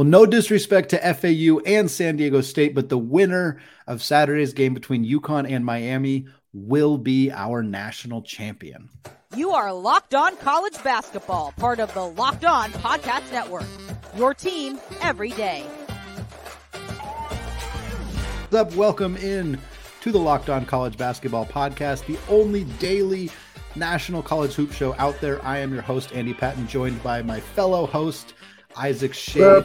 Well, 0.00 0.08
no 0.08 0.24
disrespect 0.24 0.88
to 0.92 1.14
FAU 1.14 1.58
and 1.66 1.90
San 1.90 2.16
Diego 2.16 2.40
State, 2.40 2.74
but 2.74 2.88
the 2.88 2.96
winner 2.96 3.60
of 3.86 4.02
Saturday's 4.02 4.54
game 4.54 4.72
between 4.72 5.04
UConn 5.04 5.46
and 5.46 5.62
Miami 5.62 6.26
will 6.54 6.96
be 6.96 7.30
our 7.30 7.62
national 7.62 8.22
champion. 8.22 8.88
You 9.36 9.50
are 9.50 9.70
Locked 9.74 10.14
On 10.14 10.38
College 10.38 10.82
Basketball, 10.82 11.52
part 11.58 11.80
of 11.80 11.92
the 11.92 12.06
Locked 12.06 12.46
On 12.46 12.70
Podcast 12.70 13.30
Network. 13.30 13.66
Your 14.16 14.32
team 14.32 14.80
every 15.02 15.32
day. 15.32 15.64
What's 18.48 18.54
up? 18.54 18.74
Welcome 18.74 19.18
in 19.18 19.60
to 20.00 20.12
the 20.12 20.18
Locked 20.18 20.48
On 20.48 20.64
College 20.64 20.96
Basketball 20.96 21.44
Podcast, 21.44 22.06
the 22.06 22.18
only 22.30 22.64
daily 22.78 23.30
national 23.76 24.22
college 24.22 24.54
hoop 24.54 24.72
show 24.72 24.94
out 24.94 25.20
there. 25.20 25.44
I 25.44 25.58
am 25.58 25.74
your 25.74 25.82
host, 25.82 26.14
Andy 26.14 26.32
Patton, 26.32 26.68
joined 26.68 27.02
by 27.02 27.20
my 27.20 27.38
fellow 27.38 27.84
host, 27.84 28.32
Isaac 28.76 29.12
Shea 29.12 29.62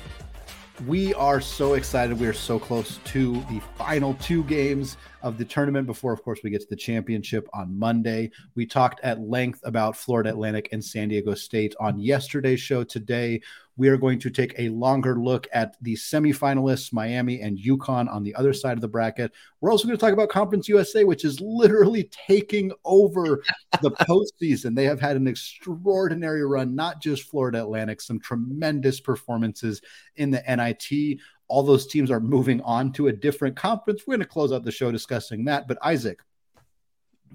we 0.88 1.14
are 1.14 1.40
so 1.40 1.74
excited. 1.74 2.20
We 2.20 2.28
are 2.28 2.34
so 2.34 2.60
close 2.60 3.00
to 3.06 3.34
the 3.50 3.62
final 3.78 4.16
two 4.16 4.44
games 4.44 4.98
of 5.26 5.40
the 5.40 5.44
tournament 5.44 5.88
before, 5.88 6.14
of 6.14 6.24
course, 6.24 6.42
we 6.44 6.52
get 6.52 6.62
to 6.62 6.68
the 6.70 6.76
championship 6.76 7.50
on 7.52 7.78
Monday. 7.78 8.30
We 8.54 8.68
talked 8.68 9.00
at 9.02 9.20
length 9.20 9.60
about 9.64 9.98
Florida 9.98 10.30
Atlantic 10.30 10.70
and 10.72 10.86
San 10.86 11.10
Diego 11.10 11.34
State 11.34 11.74
on 11.80 12.00
yesterday's 12.00 12.62
show. 12.62 12.84
Today, 12.84 13.42
we 13.76 13.90
are 13.90 13.98
going 13.98 14.20
to 14.20 14.30
take 14.30 14.54
a 14.58 14.70
longer 14.70 15.20
look 15.20 15.48
at 15.52 15.76
the 15.82 15.96
semifinalists, 15.96 16.94
Miami 16.94 17.42
and 17.42 17.58
UConn 17.58 18.10
on 18.10 18.24
the 18.24 18.36
other 18.36 18.54
side 18.54 18.78
of 18.78 18.82
the 18.82 18.88
bracket. 18.88 19.32
We're 19.60 19.72
also 19.72 19.88
going 19.88 19.98
to 19.98 20.02
talk 20.02 20.14
about 20.14 20.30
Conference 20.30 20.70
USA, 20.70 21.04
which 21.04 21.26
is 21.26 21.42
literally 21.42 22.10
taking 22.28 22.72
over 22.86 23.44
the 23.82 23.92
postseason. 24.42 24.76
They 24.76 24.86
have 24.86 25.02
had 25.02 25.18
an 25.18 25.28
extraordinary 25.28 26.46
run, 26.46 26.76
not 26.76 27.02
just 27.02 27.24
Florida 27.24 27.62
Atlantic, 27.62 28.00
some 28.00 28.20
tremendous 28.20 29.00
performances 29.00 29.82
in 30.16 30.32
the 30.32 30.44
NIT. 30.48 31.20
All 31.48 31.64
those 31.64 31.88
teams 31.88 32.10
are 32.12 32.20
moving 32.20 32.62
on 32.62 32.92
to 32.94 33.08
a 33.08 33.14
different 33.14 33.56
conference. 33.56 34.04
We're 34.06 34.16
going 34.16 34.22
to 34.22 34.28
close 34.28 34.52
out 34.52 34.64
the 34.64 34.72
show 34.72 34.92
discussing 34.92 35.46
that. 35.46 35.68
But 35.68 35.78
Isaac, 35.84 36.20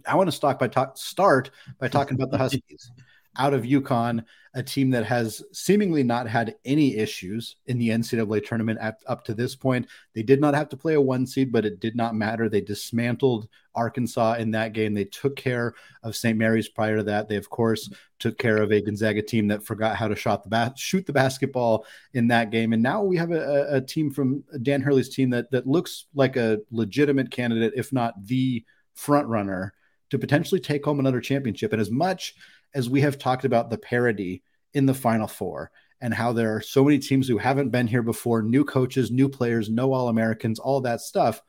I 0.06 0.17
want 0.17 0.28
to 0.28 0.36
start 0.36 0.58
by 0.58 0.69
talk, 0.69 0.97
start 0.97 1.50
by 1.78 1.89
talking 1.89 2.14
about 2.14 2.30
the 2.30 2.39
Huskies 2.39 2.91
out 3.36 3.55
of 3.55 3.62
UConn, 3.62 4.25
a 4.55 4.62
team 4.62 4.91
that 4.91 5.05
has 5.05 5.42
seemingly 5.53 6.03
not 6.03 6.28
had 6.28 6.56
any 6.64 6.97
issues 6.97 7.56
in 7.67 7.78
the 7.78 7.91
NCAA 7.91 8.45
tournament 8.45 8.81
at, 8.81 8.98
up 9.06 9.25
to 9.25 9.34
this 9.34 9.55
point. 9.55 9.86
They 10.14 10.25
did 10.25 10.41
not 10.41 10.55
have 10.55 10.69
to 10.70 10.77
play 10.77 10.95
a 10.95 11.00
one 11.00 11.27
seed, 11.27 11.53
but 11.53 11.64
it 11.64 11.78
did 11.78 11.95
not 11.95 12.17
matter. 12.17 12.48
They 12.48 12.61
dismantled 12.61 13.48
Arkansas 13.77 14.34
in 14.34 14.51
that 14.51 14.73
game. 14.73 14.92
They 14.92 15.05
took 15.05 15.36
care 15.36 15.75
of 16.03 16.17
St. 16.17 16.36
Mary's 16.36 16.69
prior 16.69 16.97
to 16.97 17.03
that. 17.05 17.28
They, 17.28 17.36
of 17.36 17.48
course, 17.48 17.92
took 18.19 18.39
care 18.39 18.56
of 18.56 18.73
a 18.73 18.81
Gonzaga 18.81 19.23
team 19.23 19.47
that 19.48 19.62
forgot 19.64 19.95
how 19.95 20.08
to 20.08 20.17
shot 20.17 20.42
the 20.42 20.51
bat, 20.51 20.77
shoot 20.77 21.06
the 21.06 21.12
basketball 21.12 21.86
in 22.12 22.27
that 22.28 22.51
game. 22.51 22.73
And 22.73 22.83
now 22.83 23.03
we 23.03 23.17
have 23.19 23.31
a, 23.31 23.77
a 23.77 23.81
team 23.81 24.11
from 24.11 24.42
Dan 24.62 24.81
Hurley's 24.81 25.14
team 25.14 25.31
that 25.31 25.53
that 25.53 25.69
looks 25.69 26.06
like 26.14 26.36
a 26.36 26.58
legitimate 26.73 27.31
candidate, 27.31 27.75
if 27.77 27.92
not 27.92 28.27
the 28.27 28.64
front 28.95 29.28
runner, 29.28 29.73
to 30.11 30.19
potentially 30.19 30.61
take 30.61 30.84
home 30.84 30.98
another 30.98 31.20
championship. 31.20 31.73
And 31.73 31.81
as 31.81 31.91
much 31.91 32.34
as 32.75 32.89
we 32.89 33.01
have 33.03 33.19
talked 33.19 33.45
about 33.45 33.71
the 33.71 33.79
parity 33.79 34.43
in 34.73 34.87
the 34.87 34.95
Final 34.95 35.27
Four 35.27 35.71
and 36.01 36.15
how 36.15 36.33
there 36.33 36.57
are 36.57 36.61
so 36.61 36.85
many 36.85 36.99
teams 36.99 37.29
who 37.29 37.39
haven't 37.39 37.71
been 37.71 37.87
here 37.87 38.03
before, 38.03 38.43
new 38.43 38.65
coaches, 38.65 39.11
new 39.11 39.29
players, 39.29 39.69
no 39.69 39.93
All 39.93 40.09
Americans, 40.09 40.59
all 40.59 40.81
that 40.83 41.01
stuff. 41.01 41.43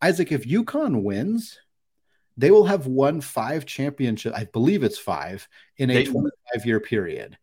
Isaac, 0.00 0.32
if 0.32 0.46
UConn 0.46 1.02
wins, 1.02 1.58
they 2.36 2.50
will 2.50 2.64
have 2.64 2.86
won 2.86 3.20
five 3.20 3.66
championships. 3.66 4.36
I 4.36 4.44
believe 4.44 4.82
it's 4.82 4.98
five 4.98 5.46
in 5.76 5.90
a 5.90 6.04
25 6.04 6.66
year 6.66 6.80
period. 6.80 7.36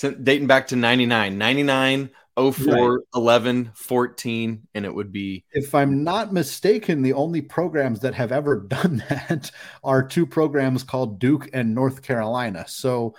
dating 0.00 0.46
back 0.46 0.68
to 0.68 0.76
99, 0.76 1.36
99, 1.36 2.10
04, 2.36 2.96
right. 2.96 3.00
11, 3.14 3.72
14, 3.74 4.68
and 4.74 4.84
it 4.84 4.94
would 4.94 5.12
be. 5.12 5.44
If 5.52 5.74
I'm 5.74 6.02
not 6.02 6.32
mistaken, 6.32 7.02
the 7.02 7.12
only 7.12 7.42
programs 7.42 8.00
that 8.00 8.14
have 8.14 8.32
ever 8.32 8.60
done 8.68 9.04
that 9.08 9.50
are 9.84 10.02
two 10.02 10.26
programs 10.26 10.82
called 10.82 11.18
Duke 11.18 11.50
and 11.52 11.74
North 11.74 12.02
Carolina. 12.02 12.64
So 12.68 13.14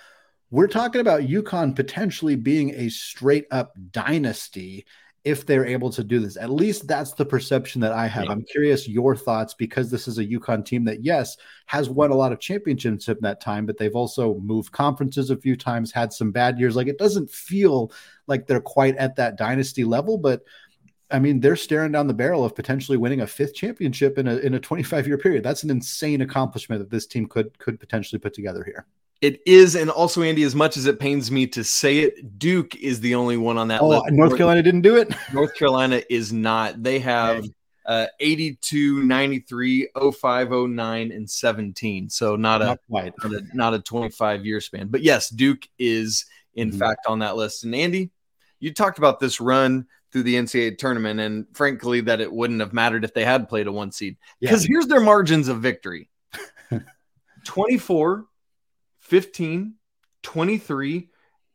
we're 0.50 0.68
talking 0.68 1.00
about 1.00 1.22
UConn 1.22 1.76
potentially 1.76 2.36
being 2.36 2.74
a 2.74 2.88
straight 2.88 3.46
up 3.50 3.74
dynasty 3.90 4.86
if 5.24 5.46
they're 5.46 5.64
able 5.64 5.88
to 5.90 6.04
do 6.04 6.20
this. 6.20 6.36
At 6.36 6.50
least 6.50 6.86
that's 6.86 7.12
the 7.14 7.24
perception 7.24 7.80
that 7.80 7.92
I 7.92 8.06
have. 8.06 8.24
Yeah. 8.24 8.32
I'm 8.32 8.42
curious 8.42 8.86
your 8.86 9.16
thoughts 9.16 9.54
because 9.54 9.90
this 9.90 10.06
is 10.06 10.18
a 10.18 10.24
UConn 10.24 10.64
team 10.66 10.84
that, 10.84 11.02
yes, 11.02 11.38
has 11.64 11.88
won 11.88 12.10
a 12.10 12.14
lot 12.14 12.30
of 12.30 12.40
championships 12.40 13.08
in 13.08 13.16
that 13.22 13.40
time, 13.40 13.64
but 13.64 13.78
they've 13.78 13.96
also 13.96 14.34
moved 14.40 14.72
conferences 14.72 15.30
a 15.30 15.36
few 15.36 15.56
times, 15.56 15.90
had 15.90 16.12
some 16.12 16.30
bad 16.30 16.58
years. 16.58 16.76
Like 16.76 16.88
it 16.88 16.98
doesn't 16.98 17.30
feel 17.30 17.90
like 18.26 18.46
they're 18.46 18.60
quite 18.60 18.96
at 18.96 19.16
that 19.16 19.38
dynasty 19.38 19.84
level, 19.84 20.18
but 20.18 20.42
I 21.10 21.18
mean, 21.18 21.40
they're 21.40 21.56
staring 21.56 21.92
down 21.92 22.06
the 22.06 22.14
barrel 22.14 22.44
of 22.44 22.54
potentially 22.54 22.96
winning 22.96 23.20
a 23.20 23.26
fifth 23.26 23.54
championship 23.54 24.18
in 24.18 24.26
a 24.26 24.36
in 24.36 24.54
a 24.54 24.60
25 24.60 25.06
year 25.06 25.18
period. 25.18 25.44
That's 25.44 25.62
an 25.62 25.70
insane 25.70 26.22
accomplishment 26.22 26.80
that 26.80 26.90
this 26.90 27.06
team 27.06 27.26
could 27.26 27.58
could 27.58 27.78
potentially 27.78 28.18
put 28.18 28.34
together 28.34 28.64
here. 28.64 28.86
It 29.20 29.40
is, 29.46 29.74
and 29.74 29.90
also 29.90 30.22
Andy. 30.22 30.42
As 30.42 30.54
much 30.54 30.76
as 30.76 30.86
it 30.86 30.98
pains 30.98 31.30
me 31.30 31.46
to 31.48 31.64
say 31.64 32.00
it, 32.00 32.38
Duke 32.38 32.76
is 32.76 33.00
the 33.00 33.14
only 33.14 33.36
one 33.36 33.58
on 33.58 33.68
that 33.68 33.80
oh, 33.80 33.88
list. 33.88 34.04
North 34.10 34.36
Carolina 34.36 34.62
didn't 34.62 34.82
do 34.82 34.96
it. 34.96 35.14
North 35.32 35.54
Carolina 35.54 36.02
is 36.10 36.32
not. 36.32 36.82
They 36.82 36.98
have 36.98 37.44
uh, 37.86 38.06
82, 38.20 39.02
93, 39.02 39.88
05, 40.20 40.50
09, 40.50 41.12
and 41.12 41.30
17. 41.30 42.10
So 42.10 42.36
not 42.36 42.62
a, 42.62 42.64
not, 42.64 42.80
not 42.88 43.32
a, 43.32 43.42
not 43.54 43.74
a 43.74 43.78
25 43.78 44.44
year 44.44 44.60
span. 44.60 44.88
But 44.88 45.02
yes, 45.02 45.28
Duke 45.28 45.68
is 45.78 46.26
in 46.54 46.70
mm-hmm. 46.70 46.78
fact 46.78 47.06
on 47.06 47.20
that 47.20 47.36
list. 47.36 47.64
And 47.64 47.74
Andy, 47.74 48.10
you 48.58 48.72
talked 48.72 48.98
about 48.98 49.20
this 49.20 49.40
run 49.40 49.86
through 50.14 50.22
the 50.22 50.36
NCAA 50.36 50.78
tournament, 50.78 51.18
and 51.18 51.44
frankly, 51.54 52.00
that 52.02 52.20
it 52.20 52.32
wouldn't 52.32 52.60
have 52.60 52.72
mattered 52.72 53.02
if 53.02 53.12
they 53.12 53.24
had 53.24 53.48
played 53.48 53.66
a 53.66 53.72
one 53.72 53.90
seed. 53.90 54.16
Because 54.38 54.62
yeah. 54.62 54.68
here's 54.70 54.86
their 54.86 55.00
margins 55.00 55.48
of 55.48 55.60
victory 55.60 56.08
24, 57.44 58.24
15, 59.00 59.74
23, 60.22 61.08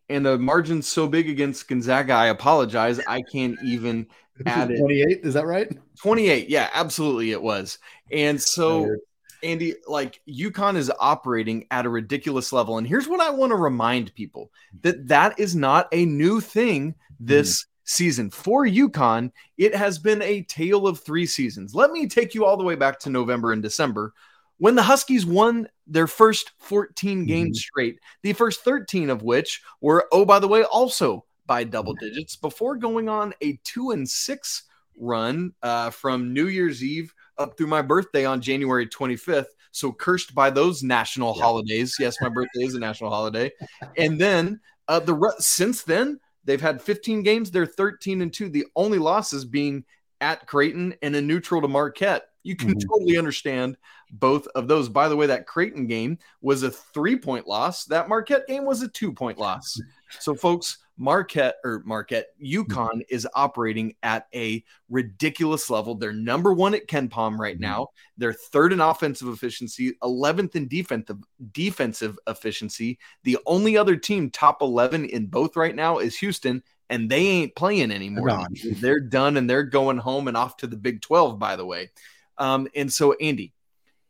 and 0.09 0.25
the 0.25 0.37
margin's 0.37 0.89
so 0.89 1.07
big 1.07 1.29
against 1.29 1.69
Gonzaga. 1.69 2.11
I 2.11 2.27
apologize. 2.27 2.99
I 3.07 3.21
can't 3.31 3.57
even 3.63 4.07
add 4.45 4.71
it. 4.71 4.79
28, 4.79 5.21
is 5.23 5.35
that 5.35 5.45
right? 5.45 5.71
28. 6.01 6.49
Yeah, 6.49 6.69
absolutely 6.73 7.31
it 7.31 7.41
was. 7.41 7.77
And 8.11 8.41
so 8.41 8.93
Andy, 9.41 9.75
like 9.87 10.19
UConn 10.27 10.75
is 10.75 10.91
operating 10.99 11.65
at 11.71 11.85
a 11.85 11.89
ridiculous 11.89 12.51
level. 12.51 12.77
And 12.77 12.85
here's 12.85 13.07
what 13.07 13.21
I 13.21 13.29
want 13.29 13.51
to 13.51 13.55
remind 13.55 14.13
people 14.15 14.51
that 14.81 15.07
that 15.07 15.39
is 15.39 15.55
not 15.55 15.87
a 15.93 16.05
new 16.05 16.41
thing 16.41 16.95
this 17.21 17.63
mm. 17.63 17.65
Season. 17.89 18.29
For 18.29 18.65
UConn, 18.65 19.31
it 19.57 19.75
has 19.75 19.97
been 19.97 20.21
a 20.21 20.43
tale 20.43 20.87
of 20.87 20.99
three 20.99 21.25
seasons. 21.25 21.73
Let 21.73 21.91
me 21.91 22.07
take 22.07 22.35
you 22.35 22.45
all 22.45 22.57
the 22.57 22.63
way 22.63 22.75
back 22.75 22.99
to 22.99 23.09
November 23.09 23.51
and 23.51 23.61
December 23.61 24.13
when 24.59 24.75
the 24.75 24.83
Huskies 24.83 25.25
won 25.25 25.67
their 25.87 26.05
first 26.05 26.51
14 26.59 27.25
games 27.25 27.57
mm-hmm. 27.57 27.61
straight, 27.61 27.99
the 28.21 28.33
first 28.33 28.63
13 28.63 29.09
of 29.09 29.23
which 29.23 29.61
were, 29.81 30.07
oh, 30.11 30.25
by 30.25 30.37
the 30.37 30.47
way, 30.47 30.63
also 30.63 31.25
by 31.47 31.63
double 31.63 31.95
digits 31.95 32.35
before 32.35 32.75
going 32.75 33.09
on 33.09 33.33
a 33.41 33.59
two 33.63 33.91
and 33.91 34.07
six 34.07 34.63
run 34.97 35.53
uh, 35.63 35.89
from 35.89 36.33
New 36.33 36.47
Year's 36.47 36.83
Eve 36.83 37.13
up 37.37 37.57
through 37.57 37.67
my 37.67 37.81
birthday 37.81 38.25
on 38.25 38.41
January 38.41 38.85
25th. 38.85 39.47
So 39.71 39.91
cursed 39.91 40.35
by 40.35 40.49
those 40.49 40.83
national 40.83 41.33
yeah. 41.35 41.43
holidays. 41.43 41.95
Yes, 41.99 42.17
my 42.21 42.29
birthday 42.29 42.65
is 42.65 42.75
a 42.75 42.79
national 42.79 43.09
holiday. 43.09 43.51
And 43.97 44.19
then 44.19 44.59
uh, 44.87 44.99
the 44.99 45.33
since 45.39 45.83
then 45.83 46.19
they've 46.49 46.59
had 46.59 46.81
15 46.81 47.21
games. 47.21 47.51
They're 47.51 47.67
13 47.67 48.21
and 48.21 48.33
two. 48.33 48.49
The 48.49 48.65
only 48.75 48.97
losses 48.97 49.45
being 49.45 49.85
at 50.19 50.47
Creighton 50.47 50.95
and 51.01 51.15
a 51.15 51.21
neutral 51.21 51.61
to 51.61 51.67
Marquette. 51.67 52.23
You 52.41 52.55
can 52.55 52.69
mm-hmm. 52.69 52.89
totally 52.89 53.17
understand 53.17 53.77
both 54.11 54.47
of 54.55 54.67
those. 54.67 54.89
By 54.89 55.09
the 55.09 55.15
way, 55.15 55.27
that 55.27 55.45
Creighton 55.45 55.85
game 55.85 56.17
was 56.41 56.63
a 56.63 56.71
three 56.71 57.15
point 57.15 57.47
loss. 57.47 57.85
That 57.85 58.09
Marquette 58.09 58.47
game 58.47 58.65
was 58.65 58.81
a 58.81 58.87
two 58.87 59.13
point 59.13 59.37
loss. 59.37 59.79
So, 60.19 60.33
folks, 60.33 60.79
Marquette 60.99 61.55
or 61.63 61.81
Marquette, 61.85 62.27
UConn 62.43 63.01
is 63.09 63.27
operating 63.33 63.95
at 64.03 64.27
a 64.35 64.63
ridiculous 64.89 65.69
level. 65.69 65.95
They're 65.95 66.11
number 66.11 66.53
one 66.53 66.75
at 66.75 66.87
KenPom 66.87 67.39
right 67.39 67.55
mm-hmm. 67.55 67.61
now. 67.61 67.87
They're 68.17 68.33
third 68.33 68.73
in 68.73 68.81
offensive 68.81 69.29
efficiency, 69.29 69.93
11th 70.03 70.55
in 70.55 70.67
defensive 70.67 71.17
defensive 71.53 72.19
efficiency. 72.27 72.99
The 73.23 73.37
only 73.45 73.77
other 73.77 73.95
team 73.95 74.29
top 74.29 74.61
11 74.61 75.05
in 75.05 75.27
both 75.27 75.55
right 75.55 75.73
now 75.73 75.99
is 75.99 76.17
Houston, 76.17 76.61
and 76.89 77.09
they 77.09 77.25
ain't 77.25 77.55
playing 77.55 77.91
anymore. 77.91 78.45
They're 78.63 78.99
done 78.99 79.37
and 79.37 79.49
they're 79.49 79.63
going 79.63 79.99
home 79.99 80.27
and 80.27 80.35
off 80.35 80.57
to 80.57 80.67
the 80.67 80.77
Big 80.77 81.01
12, 81.01 81.39
by 81.39 81.55
the 81.55 81.65
way. 81.65 81.91
Um, 82.37 82.67
and 82.75 82.91
so, 82.91 83.13
Andy, 83.13 83.53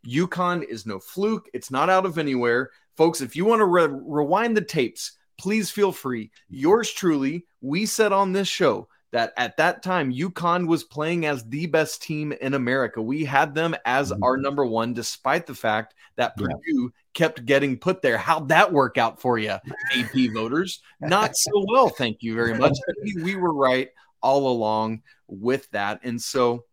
UConn 0.08 0.64
is 0.64 0.88
no 0.88 0.98
fluke. 1.00 1.50
It's 1.54 1.70
not 1.70 1.90
out 1.90 2.08
of 2.08 2.18
anywhere. 2.18 2.72
Folks, 2.98 3.22
if 3.22 3.36
you 3.36 3.46
want 3.46 3.60
to 3.60 3.66
re- 3.66 3.88
rewind 3.88 4.58
the 4.58 4.62
tapes, 4.62 5.19
please 5.40 5.72
feel 5.72 5.92
free. 5.92 6.32
Yours 6.50 6.92
truly, 6.92 7.46
we 7.62 7.86
said 7.86 8.12
on 8.12 8.34
this 8.34 8.48
show 8.48 8.88
that 9.12 9.34
at 9.38 9.58
that 9.58 9.82
time 9.82 10.14
UConn 10.14 10.68
was 10.68 10.84
playing 10.84 11.26
as 11.26 11.44
the 11.46 11.66
best 11.66 12.04
team 12.04 12.32
in 12.32 12.54
America. 12.54 13.02
We 13.02 13.26
had 13.26 13.56
them 13.56 13.76
as 13.86 14.12
mm-hmm. 14.12 14.24
our 14.24 14.38
number 14.38 14.66
one, 14.66 14.94
despite 14.94 15.48
the 15.48 15.56
fact 15.56 15.96
that 16.18 16.34
yeah. 16.38 16.48
Purdue 16.48 16.94
kept 17.14 17.46
getting 17.46 17.78
put 17.78 18.02
there. 18.02 18.18
How'd 18.18 18.50
that 18.50 18.72
work 18.72 18.98
out 18.98 19.20
for 19.20 19.40
you, 19.40 19.58
AP 19.96 20.14
voters? 20.34 20.82
Not 21.02 21.36
so 21.36 21.66
well, 21.68 21.90
thank 21.90 22.22
you 22.22 22.36
very 22.36 22.56
much. 22.58 22.78
we 23.24 23.36
were 23.36 23.54
right 23.54 23.90
all 24.22 24.52
along 24.52 25.02
with 25.28 25.70
that. 25.72 26.02
And 26.04 26.22
so 26.22 26.66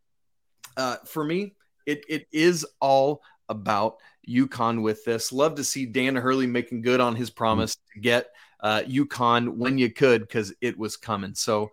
uh, 0.76 0.96
for 1.06 1.24
me, 1.24 1.54
it, 1.86 2.04
it 2.08 2.26
is 2.32 2.66
all 2.80 3.22
about 3.48 3.96
UConn 4.28 4.82
with 4.82 5.04
this. 5.04 5.32
Love 5.32 5.54
to 5.54 5.64
see 5.64 5.86
Dan 5.86 6.16
Hurley 6.16 6.46
making 6.46 6.82
good 6.82 7.00
on 7.00 7.16
his 7.16 7.30
promise 7.30 7.76
mm-hmm. 7.76 8.00
to 8.00 8.00
get 8.00 8.26
uh, 8.60 8.82
UConn 8.86 9.56
when 9.56 9.78
you 9.78 9.90
could 9.90 10.22
because 10.22 10.52
it 10.60 10.78
was 10.78 10.96
coming. 10.96 11.34
So 11.34 11.70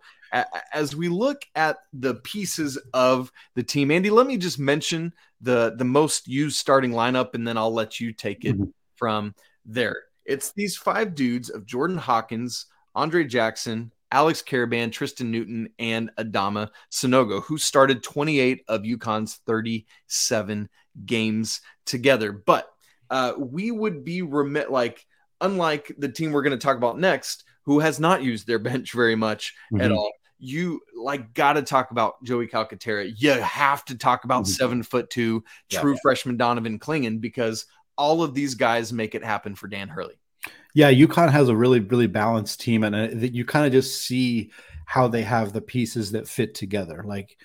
as 0.72 0.96
we 0.96 1.08
look 1.08 1.42
at 1.54 1.78
the 1.92 2.16
pieces 2.16 2.76
of 2.92 3.30
the 3.54 3.62
team, 3.62 3.90
Andy, 3.90 4.10
let 4.10 4.26
me 4.26 4.36
just 4.36 4.58
mention 4.58 5.12
the 5.40 5.74
the 5.76 5.84
most 5.84 6.26
used 6.26 6.56
starting 6.56 6.90
lineup, 6.90 7.34
and 7.34 7.46
then 7.46 7.56
I'll 7.56 7.72
let 7.72 8.00
you 8.00 8.12
take 8.12 8.44
it 8.44 8.56
mm-hmm. 8.58 8.70
from 8.96 9.34
there. 9.64 9.96
It's 10.24 10.52
these 10.52 10.76
five 10.76 11.14
dudes 11.14 11.50
of 11.50 11.66
Jordan 11.66 11.98
Hawkins, 11.98 12.66
Andre 12.94 13.24
Jackson, 13.24 13.92
Alex 14.10 14.42
Karaban, 14.42 14.90
Tristan 14.90 15.30
Newton, 15.30 15.68
and 15.78 16.10
Adama 16.18 16.70
Sanogo, 16.90 17.42
who 17.42 17.58
started 17.58 18.02
28 18.02 18.64
of 18.68 18.82
UConn's 18.82 19.40
37 19.46 20.68
games 21.04 21.60
together. 21.84 22.32
But 22.32 22.68
uh, 23.10 23.34
we 23.36 23.70
would 23.70 24.04
be 24.04 24.22
remit 24.22 24.70
like 24.70 25.06
unlike 25.44 25.94
the 25.98 26.08
team 26.08 26.32
we're 26.32 26.42
going 26.42 26.58
to 26.58 26.64
talk 26.64 26.76
about 26.76 26.98
next, 26.98 27.44
who 27.64 27.78
has 27.80 28.00
not 28.00 28.22
used 28.22 28.46
their 28.46 28.58
bench 28.70 28.92
very 28.92 29.16
much 29.16 29.54
mm-hmm. 29.72 29.82
at 29.82 29.92
all. 29.92 30.10
You 30.38 30.80
like 30.96 31.32
got 31.32 31.54
to 31.54 31.62
talk 31.62 31.90
about 31.90 32.22
Joey 32.24 32.48
Calcaterra. 32.48 33.12
You 33.16 33.30
have 33.30 33.84
to 33.86 33.96
talk 33.96 34.24
about 34.24 34.44
mm-hmm. 34.44 34.52
seven 34.52 34.82
foot 34.82 35.08
two 35.08 35.44
true 35.70 35.92
yeah. 35.92 35.98
freshman 36.02 36.36
Donovan 36.36 36.78
Clingan 36.78 37.20
because 37.20 37.66
all 37.96 38.22
of 38.22 38.34
these 38.34 38.54
guys 38.54 38.92
make 38.92 39.14
it 39.14 39.24
happen 39.24 39.54
for 39.54 39.68
Dan 39.68 39.88
Hurley. 39.88 40.18
Yeah, 40.74 40.90
UConn 40.92 41.30
has 41.30 41.48
a 41.48 41.56
really, 41.56 41.78
really 41.78 42.08
balanced 42.08 42.60
team, 42.60 42.82
and 42.82 42.96
uh, 42.96 43.08
you 43.14 43.44
kind 43.44 43.64
of 43.64 43.72
just 43.72 44.02
see 44.02 44.50
how 44.86 45.06
they 45.06 45.22
have 45.22 45.52
the 45.52 45.60
pieces 45.60 46.12
that 46.12 46.28
fit 46.28 46.54
together. 46.54 47.04
Like 47.06 47.38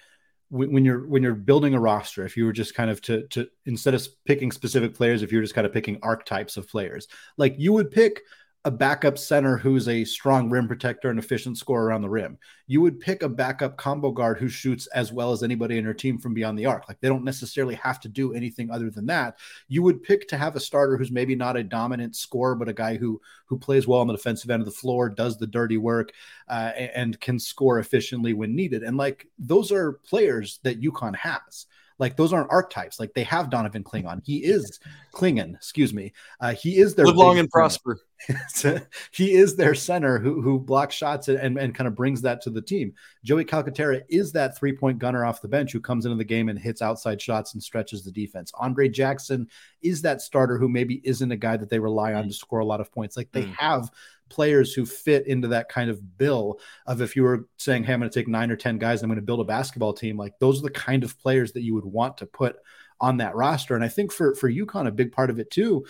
when 0.50 0.84
you're 0.84 1.08
when 1.08 1.22
you're 1.22 1.36
building 1.36 1.74
a 1.74 1.80
roster, 1.80 2.26
if 2.26 2.36
you 2.36 2.46
were 2.46 2.54
just 2.54 2.74
kind 2.74 2.90
of 2.90 3.02
to 3.04 3.28
to 3.28 3.48
instead 3.66 3.94
of 3.94 4.08
picking 4.26 4.52
specific 4.52 4.96
players, 4.96 5.22
if 5.22 5.32
you're 5.32 5.42
just 5.42 5.56
kind 5.56 5.68
of 5.68 5.74
picking 5.74 6.00
archetypes 6.02 6.58
of 6.58 6.68
players, 6.68 7.08
like 7.38 7.56
you 7.58 7.74
would 7.74 7.92
pick 7.92 8.22
a 8.66 8.72
backup 8.72 9.18
center 9.18 9.56
who's 9.56 9.88
a 9.88 10.04
strong 10.04 10.50
rim 10.50 10.68
protector 10.68 11.10
and 11.10 11.18
efficient 11.18 11.58
scorer 11.58 11.86
around 11.86 12.02
the 12.02 12.10
rim. 12.10 12.38
You 12.68 12.82
would 12.82 13.00
pick 13.00 13.24
a 13.24 13.30
backup 13.30 13.78
combo 13.78 14.12
guard 14.12 14.38
who 14.38 14.50
shoots 14.50 14.86
as 14.88 15.14
well 15.14 15.32
as 15.32 15.44
anybody 15.44 15.78
in 15.78 15.86
your 15.86 15.94
team 15.94 16.18
from 16.18 16.34
beyond 16.34 16.60
the 16.60 16.66
arc. 16.66 16.88
Like 16.90 17.00
they 17.00 17.08
don't 17.08 17.24
necessarily 17.24 17.76
have 17.76 18.02
to 18.02 18.10
do 18.10 18.34
anything 18.34 18.70
other 18.70 18.90
than 18.90 19.06
that. 19.06 19.38
You 19.70 19.82
would 19.84 20.04
pick 20.04 20.28
to 20.28 20.38
have 20.38 20.58
a 20.58 20.60
starter 20.60 20.98
who's 20.98 21.10
maybe 21.10 21.36
not 21.36 21.56
a 21.56 21.64
dominant 21.64 22.18
scorer, 22.18 22.54
but 22.54 22.68
a 22.68 22.74
guy 22.74 22.98
who 22.98 23.22
who 23.46 23.58
plays 23.58 23.88
well 23.88 24.02
on 24.02 24.08
the 24.08 24.14
defensive 24.14 24.52
end 24.52 24.62
of 24.62 24.66
the 24.66 24.72
floor, 24.72 25.10
does 25.10 25.38
the 25.38 25.48
dirty 25.48 25.78
work, 25.78 26.12
uh, 26.50 26.72
and 26.76 27.20
can 27.22 27.40
score 27.40 27.80
efficiently 27.80 28.34
when 28.34 28.56
needed. 28.56 28.84
And 28.84 28.98
like 28.98 29.28
those 29.40 29.72
are 29.72 29.94
players 29.94 30.60
that 30.64 30.82
UConn 30.82 31.16
has. 31.16 31.66
Like 32.00 32.16
those 32.16 32.34
aren't 32.34 32.50
archetypes. 32.50 33.00
Like 33.00 33.14
they 33.14 33.24
have 33.24 33.50
Donovan 33.50 33.84
Clingan. 33.84 34.22
He 34.24 34.38
is 34.38 34.80
Clingan, 35.14 35.56
excuse 35.56 35.94
me. 35.94 36.14
Uh, 36.40 36.54
he 36.54 36.78
is 36.78 36.96
their 36.96 37.06
live 37.06 37.18
long 37.18 37.40
and 37.40 37.50
prosper. 37.50 38.00
he 39.12 39.34
is 39.34 39.56
their 39.56 39.76
center 39.76 40.18
who 40.18 40.42
who 40.42 40.60
blocks 40.60 40.96
shots 40.96 41.28
and, 41.28 41.58
and 41.58 41.76
kind 41.76 41.88
of 41.88 41.96
brings 41.96 42.22
that 42.22 42.42
to 42.42 42.50
the 42.50 42.62
team. 42.62 42.94
Joey 43.24 43.46
Calcaterra 43.46 44.02
is 44.10 44.32
that 44.32 44.58
three 44.58 44.74
point 44.74 45.00
gunner 45.00 45.26
off 45.26 45.42
the 45.42 45.48
bench 45.48 45.72
who 45.72 45.80
comes 45.80 46.06
into 46.06 46.18
the 46.18 46.24
game 46.24 46.50
and 46.50 46.58
hits 46.58 46.82
outside 46.82 47.22
shots 47.22 47.54
and 47.54 47.62
stretches 47.62 48.04
the 48.04 48.12
defense. 48.12 48.52
Andre 48.58 48.90
Jackson 48.90 49.48
is 49.82 50.02
that 50.02 50.22
starter 50.22 50.58
who 50.58 50.70
maybe 50.70 51.02
isn't 51.04 51.32
a 51.32 51.38
guy 51.38 51.58
that 51.58 51.70
they 51.70 51.80
rely 51.80 52.14
on 52.14 52.28
to 52.28 52.34
score 52.34 52.60
a 52.60 52.66
lot 52.66 52.82
of 52.82 52.92
points. 52.92 53.16
Like 53.16 53.32
they 53.32 53.44
mm. 53.44 53.56
have 53.56 53.90
players 54.30 54.74
who 54.74 54.86
fit 54.86 55.28
into 55.28 55.50
that 55.50 55.70
kind 55.70 55.90
of 55.90 56.18
bill 56.18 56.60
of 56.86 57.02
if 57.02 57.16
you 57.16 57.24
were 57.24 57.48
saying, 57.58 57.84
Hey, 57.84 57.94
I'm 57.94 58.00
going 58.00 58.10
to 58.10 58.20
take 58.20 58.28
nine 58.28 58.52
or 58.52 58.56
10 58.56 58.78
guys, 58.78 59.02
I'm 59.02 59.10
going 59.10 59.20
to 59.20 59.26
build 59.26 59.42
a 59.42 59.46
basketball 59.46 59.94
team. 59.94 60.18
Like 60.18 60.34
those 60.40 60.60
are 60.60 60.64
the 60.64 60.72
kind 60.72 61.04
of 61.04 61.20
players 61.20 61.52
that 61.54 61.64
you 61.64 61.74
would 61.74 61.86
want 61.86 62.18
to 62.20 62.26
put 62.26 62.58
on 63.02 63.18
that 63.18 63.36
roster. 63.36 63.76
And 63.76 63.84
I 63.84 63.88
think 63.88 64.12
for, 64.12 64.36
for 64.36 64.52
UConn, 64.52 64.88
a 64.88 64.92
big 64.92 65.12
part 65.12 65.30
of 65.30 65.40
it 65.40 65.52
too 65.52 65.86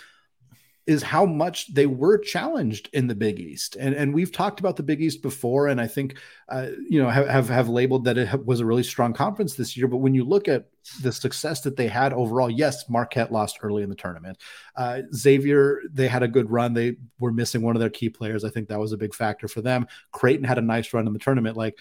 is 0.90 1.04
how 1.04 1.24
much 1.24 1.72
they 1.72 1.86
were 1.86 2.18
challenged 2.18 2.90
in 2.94 3.06
the 3.06 3.14
Big 3.14 3.40
East. 3.40 3.76
And, 3.76 3.94
and 3.94 4.12
we've 4.12 4.32
talked 4.32 4.60
about 4.60 4.76
the 4.76 4.82
Big 4.82 5.04
East 5.04 5.22
before, 5.22 5.68
and 5.68 5.80
I 5.80 5.86
think, 5.86 6.18
uh, 6.50 6.70
you 6.90 7.00
know, 7.00 7.08
have, 7.08 7.28
have, 7.28 7.48
have 7.48 7.70
labeled 7.70 8.06
that 8.06 8.18
it 8.18 8.44
was 8.44 8.60
a 8.60 8.66
really 8.66 8.82
strong 8.82 9.14
conference 9.14 9.54
this 9.54 9.78
year. 9.78 9.88
But 9.88 9.98
when 9.98 10.16
you 10.16 10.24
look 10.24 10.48
at 10.48 10.66
the 11.04 11.12
success 11.12 11.62
that 11.62 11.78
they 11.78 11.88
had 11.88 12.12
overall, 12.12 12.50
yes, 12.50 12.90
Marquette 12.90 13.32
lost 13.32 13.60
early 13.62 13.84
in 13.84 13.90
the 13.90 13.96
tournament. 13.96 14.40
Uh, 14.76 15.04
Xavier, 15.14 15.82
they 15.94 16.08
had 16.08 16.24
a 16.24 16.28
good 16.28 16.50
run. 16.50 16.74
They 16.74 16.96
were 17.20 17.32
missing 17.32 17.62
one 17.62 17.76
of 17.76 17.82
their 17.82 17.92
key 17.92 18.10
players. 18.10 18.44
I 18.44 18.50
think 18.50 18.70
that 18.70 18.80
was 18.80 18.92
a 18.92 18.98
big 18.98 19.14
factor 19.14 19.48
for 19.48 19.62
them. 19.62 19.86
Creighton 20.12 20.44
had 20.44 20.58
a 20.58 20.64
nice 20.64 20.92
run 20.92 21.06
in 21.06 21.14
the 21.14 21.20
tournament. 21.20 21.56
Like 21.56 21.78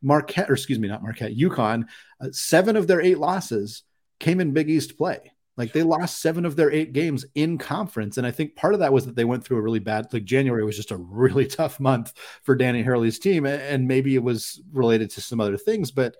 Marquette, 0.00 0.48
or 0.48 0.52
excuse 0.52 0.78
me, 0.78 0.86
not 0.86 1.02
Marquette, 1.02 1.36
UConn, 1.36 1.86
uh, 2.20 2.28
seven 2.30 2.76
of 2.76 2.86
their 2.86 3.00
eight 3.00 3.18
losses 3.18 3.82
came 4.20 4.38
in 4.38 4.52
Big 4.52 4.70
East 4.70 4.96
play. 4.96 5.32
Like 5.56 5.72
they 5.72 5.82
lost 5.82 6.20
seven 6.20 6.44
of 6.44 6.56
their 6.56 6.70
eight 6.70 6.92
games 6.92 7.24
in 7.34 7.58
conference. 7.58 8.18
And 8.18 8.26
I 8.26 8.30
think 8.30 8.56
part 8.56 8.74
of 8.74 8.80
that 8.80 8.92
was 8.92 9.06
that 9.06 9.14
they 9.14 9.24
went 9.24 9.44
through 9.44 9.58
a 9.58 9.62
really 9.62 9.78
bad, 9.78 10.12
like 10.12 10.24
January 10.24 10.64
was 10.64 10.76
just 10.76 10.90
a 10.90 10.96
really 10.96 11.46
tough 11.48 11.78
month 11.78 12.12
for 12.42 12.56
Danny 12.56 12.82
Hurley's 12.82 13.18
team. 13.18 13.46
And 13.46 13.86
maybe 13.86 14.14
it 14.14 14.22
was 14.22 14.60
related 14.72 15.10
to 15.10 15.20
some 15.20 15.40
other 15.40 15.56
things. 15.56 15.90
But 15.90 16.16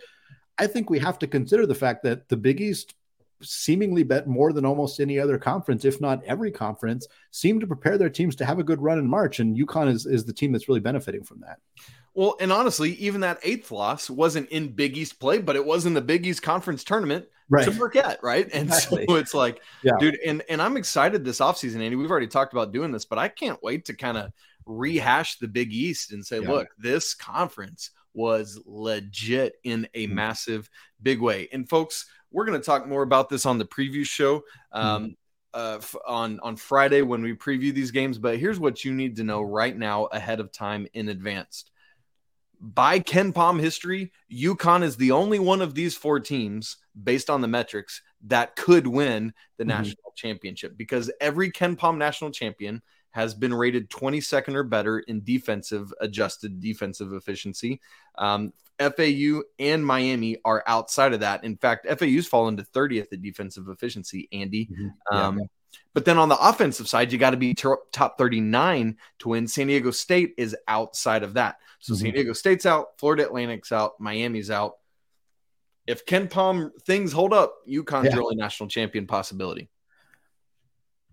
I 0.58 0.66
think 0.66 0.88
we 0.88 1.00
have 1.00 1.18
to 1.20 1.26
consider 1.26 1.66
the 1.66 1.74
fact 1.74 2.04
that 2.04 2.28
the 2.28 2.36
Big 2.36 2.60
East 2.60 2.94
seemingly 3.42 4.04
bet 4.04 4.26
more 4.26 4.52
than 4.52 4.64
almost 4.64 5.00
any 5.00 5.18
other 5.18 5.36
conference, 5.36 5.84
if 5.84 6.00
not 6.00 6.22
every 6.24 6.50
conference, 6.50 7.06
seem 7.30 7.60
to 7.60 7.66
prepare 7.66 7.98
their 7.98 8.08
teams 8.08 8.36
to 8.36 8.44
have 8.44 8.58
a 8.58 8.64
good 8.64 8.80
run 8.80 8.98
in 8.98 9.06
March. 9.06 9.40
And 9.40 9.56
UConn 9.56 9.88
is, 9.88 10.06
is 10.06 10.24
the 10.24 10.32
team 10.32 10.52
that's 10.52 10.68
really 10.68 10.80
benefiting 10.80 11.24
from 11.24 11.40
that. 11.40 11.58
Well, 12.14 12.36
and 12.40 12.52
honestly, 12.52 12.92
even 12.92 13.22
that 13.22 13.40
eighth 13.42 13.72
loss 13.72 14.08
wasn't 14.08 14.48
in 14.50 14.68
Big 14.68 14.96
East 14.96 15.18
play, 15.18 15.38
but 15.38 15.56
it 15.56 15.66
was 15.66 15.84
in 15.84 15.94
the 15.94 16.00
Big 16.00 16.24
East 16.24 16.42
conference 16.42 16.84
tournament 16.84 17.26
right. 17.48 17.64
to 17.64 17.72
forget, 17.72 18.18
right? 18.22 18.48
And 18.52 18.68
exactly. 18.68 19.04
so 19.08 19.16
it's 19.16 19.34
like, 19.34 19.62
yeah. 19.82 19.92
dude, 19.98 20.18
and 20.24 20.42
and 20.48 20.60
I'm 20.60 20.76
excited 20.76 21.24
this 21.24 21.40
offseason, 21.40 21.80
Andy. 21.80 21.96
We've 21.96 22.10
already 22.10 22.26
talked 22.26 22.52
about 22.52 22.72
doing 22.72 22.92
this, 22.92 23.04
but 23.04 23.18
I 23.18 23.28
can't 23.28 23.62
wait 23.62 23.84
to 23.86 23.94
kind 23.94 24.16
of 24.16 24.32
rehash 24.66 25.38
the 25.38 25.48
Big 25.48 25.72
East 25.72 26.12
and 26.12 26.24
say, 26.24 26.40
yeah. 26.40 26.50
look, 26.50 26.68
this 26.78 27.14
conference 27.14 27.90
was 28.14 28.60
legit 28.64 29.56
in 29.64 29.88
a 29.94 30.06
mm-hmm. 30.06 30.14
massive 30.14 30.70
big 31.02 31.20
way. 31.20 31.48
And 31.52 31.68
folks, 31.68 32.06
we're 32.30 32.44
going 32.44 32.58
to 32.58 32.64
talk 32.64 32.86
more 32.86 33.02
about 33.02 33.28
this 33.28 33.44
on 33.46 33.58
the 33.58 33.64
preview 33.64 34.04
show. 34.04 34.42
Um, 34.72 35.02
mm-hmm. 35.02 35.12
Uh, 35.52 35.76
f- 35.76 35.94
on 36.04 36.40
on 36.40 36.56
Friday 36.56 37.00
when 37.02 37.22
we 37.22 37.32
preview 37.32 37.72
these 37.72 37.92
games. 37.92 38.18
But 38.18 38.38
here's 38.38 38.58
what 38.58 38.84
you 38.84 38.92
need 38.92 39.14
to 39.18 39.22
know 39.22 39.40
right 39.40 39.78
now 39.78 40.06
ahead 40.06 40.40
of 40.40 40.50
time 40.50 40.88
in 40.94 41.10
advance 41.10 41.66
by 42.64 42.98
KenPom 42.98 43.60
history, 43.60 44.10
UConn 44.32 44.82
is 44.82 44.96
the 44.96 45.10
only 45.10 45.38
one 45.38 45.60
of 45.60 45.74
these 45.74 45.94
four 45.94 46.18
teams, 46.18 46.78
based 47.02 47.28
on 47.28 47.42
the 47.42 47.48
metrics, 47.48 48.00
that 48.26 48.56
could 48.56 48.86
win 48.86 49.34
the 49.58 49.64
mm-hmm. 49.64 49.68
national 49.68 50.12
championship 50.16 50.76
because 50.76 51.12
every 51.20 51.52
KenPom 51.52 51.98
national 51.98 52.30
champion 52.30 52.80
has 53.14 53.32
been 53.32 53.54
rated 53.54 53.88
22nd 53.90 54.56
or 54.56 54.64
better 54.64 54.98
in 54.98 55.22
defensive 55.22 55.94
adjusted 56.00 56.60
defensive 56.60 57.12
efficiency. 57.12 57.80
Um, 58.18 58.52
FAU 58.80 59.42
and 59.60 59.86
Miami 59.86 60.38
are 60.44 60.64
outside 60.66 61.12
of 61.12 61.20
that. 61.20 61.44
In 61.44 61.56
fact, 61.56 61.86
FAU's 61.86 62.26
fallen 62.26 62.56
to 62.56 62.64
30th 62.64 63.12
at 63.12 63.22
defensive 63.22 63.68
efficiency, 63.68 64.28
Andy. 64.32 64.66
Mm-hmm. 64.66 64.88
Yeah, 65.12 65.26
um, 65.26 65.40
but 65.92 66.04
then 66.04 66.18
on 66.18 66.28
the 66.28 66.36
offensive 66.36 66.88
side, 66.88 67.12
you 67.12 67.18
got 67.18 67.30
to 67.30 67.36
be 67.36 67.54
top 67.54 68.18
39 68.18 68.96
to 69.20 69.28
win. 69.28 69.46
San 69.46 69.68
Diego 69.68 69.92
State 69.92 70.34
is 70.36 70.56
outside 70.66 71.22
of 71.22 71.34
that. 71.34 71.58
So 71.78 71.92
mm-hmm. 71.92 72.02
San 72.02 72.14
Diego 72.14 72.32
State's 72.32 72.66
out, 72.66 72.98
Florida 72.98 73.22
Atlantic's 73.22 73.70
out, 73.70 73.92
Miami's 74.00 74.50
out. 74.50 74.78
If 75.86 76.04
KenPom 76.04 76.82
things 76.82 77.12
hold 77.12 77.32
up, 77.32 77.54
UConn's 77.68 78.06
yeah. 78.06 78.16
really 78.16 78.34
national 78.34 78.70
champion 78.70 79.06
possibility. 79.06 79.68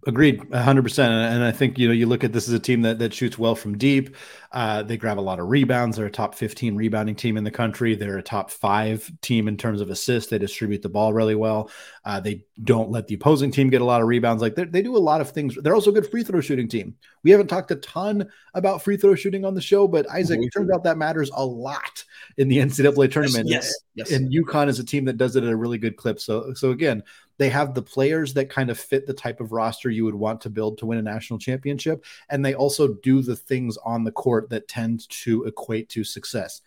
Agreed, 0.07 0.39
100%. 0.39 0.99
And 0.99 1.43
I 1.43 1.51
think, 1.51 1.77
you 1.77 1.87
know, 1.87 1.93
you 1.93 2.07
look 2.07 2.23
at 2.23 2.33
this 2.33 2.47
as 2.47 2.53
a 2.55 2.59
team 2.59 2.81
that, 2.81 2.97
that 2.97 3.13
shoots 3.13 3.37
well 3.37 3.53
from 3.53 3.77
deep. 3.77 4.15
Uh, 4.51 4.81
they 4.81 4.97
grab 4.97 5.19
a 5.19 5.21
lot 5.21 5.39
of 5.39 5.47
rebounds. 5.47 5.95
They're 5.95 6.07
a 6.07 6.11
top 6.11 6.33
15 6.33 6.75
rebounding 6.75 7.15
team 7.15 7.37
in 7.37 7.43
the 7.43 7.51
country. 7.51 7.93
They're 7.93 8.17
a 8.17 8.23
top 8.23 8.49
five 8.49 9.11
team 9.21 9.47
in 9.47 9.57
terms 9.57 9.79
of 9.79 9.91
assists. 9.91 10.31
They 10.31 10.39
distribute 10.39 10.81
the 10.81 10.89
ball 10.89 11.13
really 11.13 11.35
well. 11.35 11.69
Uh, 12.03 12.19
they 12.19 12.43
don't 12.63 12.89
let 12.89 13.07
the 13.07 13.15
opposing 13.15 13.51
team 13.51 13.69
get 13.69 13.81
a 13.81 13.85
lot 13.85 14.01
of 14.01 14.07
rebounds. 14.07 14.41
Like 14.41 14.55
they 14.55 14.81
do 14.81 14.97
a 14.97 14.99
lot 14.99 15.21
of 15.21 15.29
things. 15.29 15.55
They're 15.61 15.75
also 15.75 15.91
a 15.91 15.93
good 15.93 16.09
free 16.09 16.23
throw 16.23 16.41
shooting 16.41 16.67
team. 16.67 16.95
We 17.23 17.29
haven't 17.29 17.47
talked 17.47 17.69
a 17.69 17.75
ton 17.75 18.27
about 18.55 18.81
free 18.81 18.97
throw 18.97 19.13
shooting 19.13 19.45
on 19.45 19.53
the 19.53 19.61
show, 19.61 19.87
but 19.87 20.09
Isaac, 20.09 20.39
mm-hmm. 20.39 20.47
it 20.47 20.51
turns 20.51 20.71
out 20.71 20.83
that 20.83 20.97
matters 20.97 21.29
a 21.35 21.45
lot 21.45 22.03
in 22.37 22.47
the 22.47 22.57
NCAA 22.57 23.11
tournament. 23.11 23.47
Yes, 23.47 23.71
yes. 23.93 24.11
And 24.11 24.33
UConn 24.33 24.67
is 24.67 24.79
a 24.79 24.83
team 24.83 25.05
that 25.05 25.17
does 25.17 25.35
it 25.35 25.43
at 25.43 25.51
a 25.51 25.55
really 25.55 25.77
good 25.77 25.95
clip. 25.95 26.19
So, 26.19 26.53
so 26.55 26.71
again, 26.71 27.03
they 27.41 27.49
have 27.49 27.73
the 27.73 27.81
players 27.81 28.35
that 28.35 28.51
kind 28.51 28.69
of 28.69 28.79
fit 28.79 29.07
the 29.07 29.13
type 29.15 29.41
of 29.41 29.51
roster 29.51 29.89
you 29.89 30.05
would 30.05 30.13
want 30.13 30.39
to 30.41 30.47
build 30.47 30.77
to 30.77 30.85
win 30.85 30.99
a 30.99 31.01
national 31.01 31.39
championship. 31.39 32.05
And 32.29 32.45
they 32.45 32.53
also 32.53 32.89
do 33.01 33.23
the 33.23 33.35
things 33.35 33.77
on 33.83 34.03
the 34.03 34.11
court 34.11 34.51
that 34.51 34.67
tend 34.67 35.09
to 35.09 35.45
equate 35.45 35.89
to 35.89 36.03
success. 36.03 36.61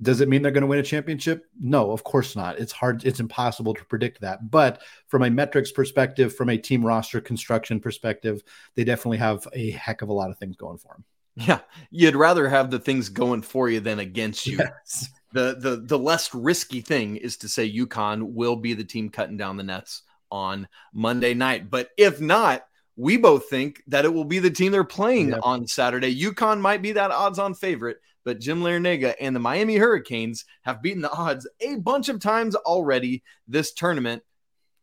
Does 0.00 0.20
it 0.20 0.28
mean 0.28 0.40
they're 0.40 0.52
going 0.52 0.60
to 0.60 0.68
win 0.68 0.78
a 0.78 0.84
championship? 0.84 1.46
No, 1.60 1.90
of 1.90 2.04
course 2.04 2.36
not. 2.36 2.60
It's 2.60 2.70
hard, 2.70 3.04
it's 3.04 3.18
impossible 3.18 3.74
to 3.74 3.84
predict 3.86 4.20
that. 4.20 4.52
But 4.52 4.82
from 5.08 5.24
a 5.24 5.30
metrics 5.30 5.72
perspective, 5.72 6.32
from 6.32 6.48
a 6.48 6.56
team 6.56 6.86
roster 6.86 7.20
construction 7.20 7.80
perspective, 7.80 8.44
they 8.76 8.84
definitely 8.84 9.18
have 9.18 9.48
a 9.52 9.72
heck 9.72 10.00
of 10.00 10.10
a 10.10 10.12
lot 10.12 10.30
of 10.30 10.38
things 10.38 10.54
going 10.54 10.78
for 10.78 10.94
them. 10.94 11.04
Yeah, 11.34 11.58
you'd 11.90 12.14
rather 12.14 12.48
have 12.48 12.70
the 12.70 12.78
things 12.78 13.08
going 13.08 13.42
for 13.42 13.68
you 13.68 13.80
than 13.80 13.98
against 13.98 14.46
you. 14.46 14.58
Yes. 14.58 15.10
The 15.32 15.56
the 15.58 15.76
the 15.76 15.98
less 15.98 16.34
risky 16.34 16.80
thing 16.80 17.16
is 17.16 17.36
to 17.38 17.48
say 17.48 17.72
UConn 17.72 18.32
will 18.32 18.56
be 18.56 18.74
the 18.74 18.84
team 18.84 19.10
cutting 19.10 19.36
down 19.36 19.56
the 19.56 19.62
nets 19.62 20.02
on 20.30 20.68
Monday 20.92 21.34
night. 21.34 21.70
But 21.70 21.90
if 21.96 22.20
not, 22.20 22.64
we 22.96 23.16
both 23.16 23.48
think 23.48 23.82
that 23.86 24.04
it 24.04 24.12
will 24.12 24.24
be 24.24 24.40
the 24.40 24.50
team 24.50 24.72
they're 24.72 24.84
playing 24.84 25.34
on 25.34 25.66
Saturday. 25.66 26.14
UConn 26.14 26.60
might 26.60 26.82
be 26.82 26.92
that 26.92 27.10
odds-on 27.10 27.54
favorite, 27.54 27.98
but 28.24 28.40
Jim 28.40 28.60
Larrañaga 28.60 29.14
and 29.20 29.34
the 29.34 29.40
Miami 29.40 29.76
Hurricanes 29.76 30.44
have 30.62 30.82
beaten 30.82 31.00
the 31.00 31.10
odds 31.10 31.48
a 31.60 31.76
bunch 31.76 32.08
of 32.08 32.20
times 32.20 32.54
already 32.54 33.22
this 33.48 33.72
tournament. 33.72 34.22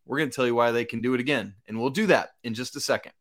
We're 0.05 0.17
going 0.17 0.29
to 0.29 0.35
tell 0.35 0.47
you 0.47 0.55
why 0.55 0.71
they 0.71 0.85
can 0.85 1.01
do 1.01 1.13
it 1.13 1.19
again, 1.19 1.55
and 1.67 1.79
we'll 1.79 1.89
do 1.89 2.07
that 2.07 2.29
in 2.43 2.53
just 2.53 2.75
a 2.75 2.79
second. 2.79 3.11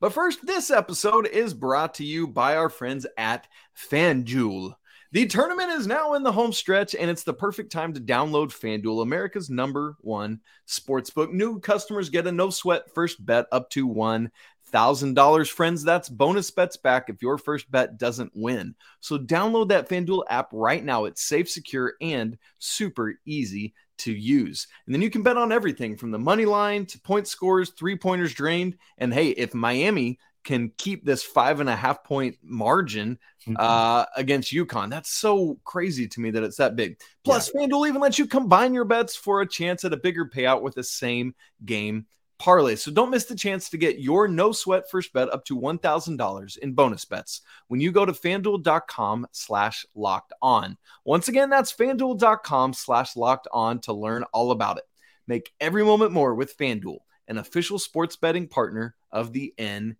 But 0.00 0.12
first, 0.12 0.46
this 0.46 0.70
episode 0.70 1.26
is 1.26 1.52
brought 1.52 1.94
to 1.94 2.04
you 2.04 2.26
by 2.26 2.56
our 2.56 2.68
friends 2.70 3.06
at 3.18 3.46
FanDuel. 3.90 4.74
The 5.12 5.26
tournament 5.26 5.70
is 5.70 5.88
now 5.88 6.14
in 6.14 6.22
the 6.22 6.30
home 6.30 6.52
stretch, 6.52 6.94
and 6.94 7.10
it's 7.10 7.24
the 7.24 7.34
perfect 7.34 7.72
time 7.72 7.92
to 7.94 8.00
download 8.00 8.52
FanDuel, 8.52 9.02
America's 9.02 9.50
number 9.50 9.96
one 10.02 10.40
sportsbook. 10.68 11.32
New 11.32 11.58
customers 11.58 12.10
get 12.10 12.28
a 12.28 12.32
no 12.32 12.48
sweat 12.48 12.94
first 12.94 13.26
bet 13.26 13.46
up 13.50 13.70
to 13.70 13.88
$1,000. 13.88 15.50
Friends, 15.50 15.82
that's 15.82 16.08
bonus 16.08 16.52
bets 16.52 16.76
back 16.76 17.08
if 17.08 17.22
your 17.22 17.38
first 17.38 17.68
bet 17.72 17.98
doesn't 17.98 18.30
win. 18.36 18.76
So 19.00 19.18
download 19.18 19.70
that 19.70 19.88
FanDuel 19.88 20.22
app 20.30 20.50
right 20.52 20.84
now. 20.84 21.06
It's 21.06 21.24
safe, 21.24 21.50
secure, 21.50 21.94
and 22.00 22.38
super 22.60 23.18
easy 23.26 23.74
to 23.98 24.12
use. 24.12 24.68
And 24.86 24.94
then 24.94 25.02
you 25.02 25.10
can 25.10 25.24
bet 25.24 25.36
on 25.36 25.50
everything 25.50 25.96
from 25.96 26.12
the 26.12 26.20
money 26.20 26.44
line 26.44 26.86
to 26.86 27.00
point 27.00 27.26
scores, 27.26 27.70
three 27.70 27.96
pointers 27.96 28.32
drained. 28.32 28.78
And 28.96 29.12
hey, 29.12 29.30
if 29.30 29.54
Miami 29.54 30.20
can 30.50 30.72
keep 30.78 31.04
this 31.04 31.22
five 31.22 31.60
and 31.60 31.68
a 31.68 31.76
half 31.76 32.02
point 32.02 32.36
margin 32.42 33.16
mm-hmm. 33.46 33.54
uh, 33.56 34.04
against 34.16 34.52
UConn. 34.52 34.90
That's 34.90 35.08
so 35.08 35.60
crazy 35.62 36.08
to 36.08 36.20
me 36.20 36.32
that 36.32 36.42
it's 36.42 36.56
that 36.56 36.74
big. 36.74 36.98
Plus, 37.22 37.52
yeah. 37.54 37.60
FanDuel 37.60 37.88
even 37.88 38.00
lets 38.00 38.18
you 38.18 38.26
combine 38.26 38.74
your 38.74 38.84
bets 38.84 39.14
for 39.14 39.42
a 39.42 39.48
chance 39.48 39.84
at 39.84 39.92
a 39.92 39.96
bigger 39.96 40.26
payout 40.26 40.62
with 40.62 40.74
the 40.74 40.82
same 40.82 41.36
game 41.64 42.06
parlay. 42.40 42.74
So 42.74 42.90
don't 42.90 43.12
miss 43.12 43.26
the 43.26 43.36
chance 43.36 43.70
to 43.70 43.78
get 43.78 44.00
your 44.00 44.26
no 44.26 44.50
sweat 44.50 44.90
first 44.90 45.12
bet 45.12 45.32
up 45.32 45.44
to 45.44 45.56
$1,000 45.56 46.58
in 46.58 46.72
bonus 46.72 47.04
bets 47.04 47.42
when 47.68 47.80
you 47.80 47.92
go 47.92 48.04
to 48.04 48.12
fanduel.com 48.12 49.28
slash 49.30 49.86
locked 49.94 50.32
on. 50.42 50.76
Once 51.04 51.28
again, 51.28 51.48
that's 51.48 51.72
fanduel.com 51.72 52.72
slash 52.72 53.14
locked 53.14 53.46
on 53.52 53.78
to 53.82 53.92
learn 53.92 54.24
all 54.32 54.50
about 54.50 54.78
it. 54.78 54.84
Make 55.28 55.52
every 55.60 55.84
moment 55.84 56.10
more 56.10 56.34
with 56.34 56.58
FanDuel, 56.58 56.98
an 57.28 57.38
official 57.38 57.78
sports 57.78 58.16
betting 58.16 58.48
partner 58.48 58.96
of 59.12 59.32
the 59.32 59.54
N. 59.56 59.96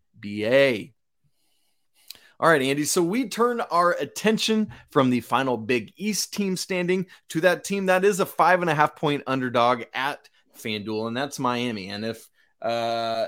All 2.40 2.48
right, 2.48 2.62
Andy. 2.62 2.84
So 2.84 3.02
we 3.02 3.28
turn 3.28 3.60
our 3.60 3.92
attention 3.92 4.72
from 4.90 5.10
the 5.10 5.20
final 5.20 5.58
Big 5.58 5.92
East 5.96 6.32
team 6.32 6.56
standing 6.56 7.06
to 7.28 7.42
that 7.42 7.64
team 7.64 7.86
that 7.86 8.02
is 8.02 8.18
a 8.18 8.24
five 8.24 8.62
and 8.62 8.70
a 8.70 8.74
half 8.74 8.96
point 8.96 9.24
underdog 9.26 9.82
at 9.92 10.28
FanDuel, 10.56 11.08
and 11.08 11.16
that's 11.16 11.38
Miami. 11.38 11.90
And 11.90 12.04
if 12.04 12.30
uh, 12.62 13.26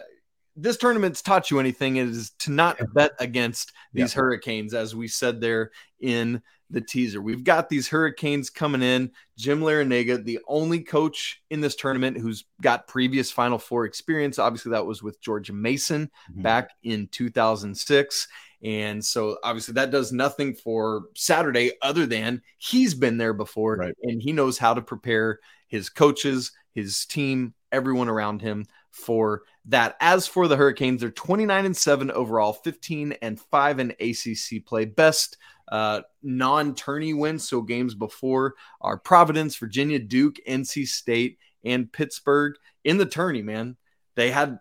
this 0.57 0.77
tournament's 0.77 1.23
taught 1.23 1.51
you 1.51 1.59
anything, 1.59 1.97
it 1.97 2.09
is 2.09 2.31
to 2.41 2.51
not 2.51 2.79
bet 2.95 3.13
against 3.19 3.73
these 3.93 4.15
yeah. 4.15 4.21
Hurricanes, 4.21 4.75
as 4.75 4.95
we 4.95 5.09
said 5.09 5.41
there 5.41 5.71
in 6.01 6.43
the 6.71 6.81
teaser. 6.81 7.21
We've 7.21 7.45
got 7.45 7.69
these 7.69 7.89
Hurricanes 7.89 8.51
coming 8.51 8.83
in. 8.83 9.13
Jim 9.37 9.61
Larrañaga, 9.61 10.25
the 10.25 10.41
only 10.49 10.81
coach 10.81 11.43
in 11.51 11.61
this 11.61 11.77
tournament 11.77 12.19
who's 12.19 12.45
got 12.61 12.87
previous 12.87 13.31
Final 13.31 13.59
Four 13.59 13.85
experience. 13.85 14.39
Obviously, 14.39 14.73
that 14.73 14.87
was 14.87 15.03
with 15.03 15.21
George 15.21 15.51
Mason 15.51 16.11
mm-hmm. 16.31 16.43
back 16.43 16.71
in 16.83 17.09
2006. 17.09 18.29
And 18.65 19.05
so, 19.05 19.39
obviously, 19.43 19.75
that 19.75 19.91
does 19.91 20.13
nothing 20.13 20.55
for 20.55 21.05
Saturday 21.15 21.73
other 21.83 22.07
than 22.07 22.43
he's 22.59 22.95
been 22.95 23.19
there 23.19 23.35
before 23.35 23.77
right. 23.77 23.95
and 24.03 24.23
he 24.23 24.33
knows 24.33 24.59
how 24.59 24.73
to 24.73 24.83
prepare 24.83 25.41
his 25.67 25.89
coaches, 25.89 26.53
his 26.75 27.05
team, 27.07 27.55
everyone 27.73 28.09
around 28.09 28.41
him 28.43 28.67
for 28.93 29.43
that. 29.67 29.97
As 30.01 30.27
for 30.27 30.47
the 30.47 30.57
Hurricanes, 30.57 31.01
they're 31.01 31.11
29 31.11 31.65
and 31.67 31.77
7 31.77 32.11
overall, 32.11 32.53
15 32.53 33.15
and 33.23 33.41
5 33.41 33.81
in 33.81 33.91
ACC 34.01 34.65
play. 34.65 34.85
Best 34.85 35.39
uh, 35.71 36.03
non 36.23 36.75
tourney 36.75 37.15
wins, 37.15 37.49
so 37.49 37.63
games 37.63 37.95
before 37.95 38.55
are 38.81 38.99
Providence, 38.99 39.57
Virginia, 39.57 39.99
Duke, 39.99 40.37
NC 40.47 40.87
State, 40.87 41.39
and 41.65 41.91
Pittsburgh 41.93 42.55
in 42.85 42.99
the 42.99 43.07
tourney, 43.07 43.43
man. 43.43 43.77
They 44.15 44.31
had 44.31 44.59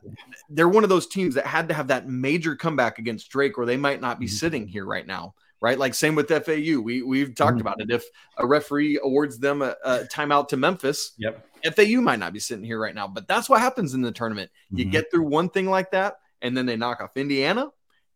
they're 0.50 0.70
one 0.70 0.84
of 0.84 0.90
those 0.90 1.08
teams 1.08 1.36
that 1.36 1.46
had 1.46 1.68
to 1.68 1.74
have 1.74 1.90
that 1.90 2.08
major 2.08 2.56
comeback 2.56 3.00
against 3.00 3.30
Drake, 3.30 3.58
or 3.58 3.66
they 3.66 3.78
might 3.78 4.00
not 4.00 4.20
be 4.20 4.26
mm-hmm. 4.26 4.36
sitting 4.36 4.68
here 4.68 4.86
right 4.86 5.06
now. 5.06 5.36
Right, 5.62 5.78
like 5.78 5.94
same 5.94 6.16
with 6.16 6.28
FAU. 6.28 6.80
We 6.82 7.04
we've 7.04 7.36
talked 7.36 7.58
mm-hmm. 7.58 7.62
about 7.62 7.82
it. 7.82 7.92
If 7.92 8.04
a 8.38 8.48
referee 8.48 9.00
awards 9.04 9.38
them 9.38 9.62
a, 9.62 9.76
a 9.86 10.00
timeout 10.06 10.48
to 10.48 10.58
Memphis, 10.58 11.12
yep. 11.20 11.48
FAU 11.76 12.02
might 12.02 12.18
not 12.18 12.34
be 12.34 12.40
sitting 12.40 12.66
here 12.66 12.80
right 12.80 12.96
now. 12.96 13.08
But 13.08 13.28
that's 13.28 13.48
what 13.48 13.62
happens 13.62 13.94
in 13.94 14.02
the 14.02 14.12
tournament. 14.12 14.50
You 14.72 14.86
mm-hmm. 14.86 14.92
get 14.92 15.12
through 15.12 15.28
one 15.28 15.50
thing 15.50 15.70
like 15.70 15.92
that, 15.92 16.16
and 16.42 16.58
then 16.58 16.66
they 16.66 16.78
knock 16.78 17.00
off 17.00 17.16
Indiana, 17.16 17.70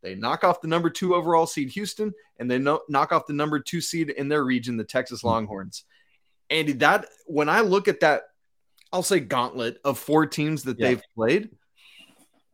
they 0.06 0.16
knock 0.16 0.44
off 0.44 0.62
the 0.62 0.68
number 0.68 0.90
two 0.90 1.16
overall 1.16 1.48
seed 1.48 1.70
Houston, 1.70 2.14
and 2.40 2.50
they 2.50 2.60
no- 2.60 2.82
knock 2.90 3.12
off 3.12 3.26
the 3.26 3.34
number 3.34 3.60
two 3.60 3.82
seed 3.82 4.12
in 4.12 4.28
their 4.30 4.44
region, 4.44 4.78
the 4.78 4.84
Texas 4.84 5.22
hmm. 5.22 5.28
Longhorns. 5.28 5.84
Andy, 6.50 6.74
that 6.74 7.08
when 7.26 7.50
I 7.50 7.62
look 7.62 7.88
at 7.88 8.02
that, 8.02 8.24
I'll 8.94 9.04
say 9.04 9.20
gauntlet 9.20 9.80
of 9.84 9.98
four 9.98 10.28
teams 10.28 10.64
that 10.64 10.80
yeah. 10.80 10.90
they've 10.90 11.02
played. 11.16 11.50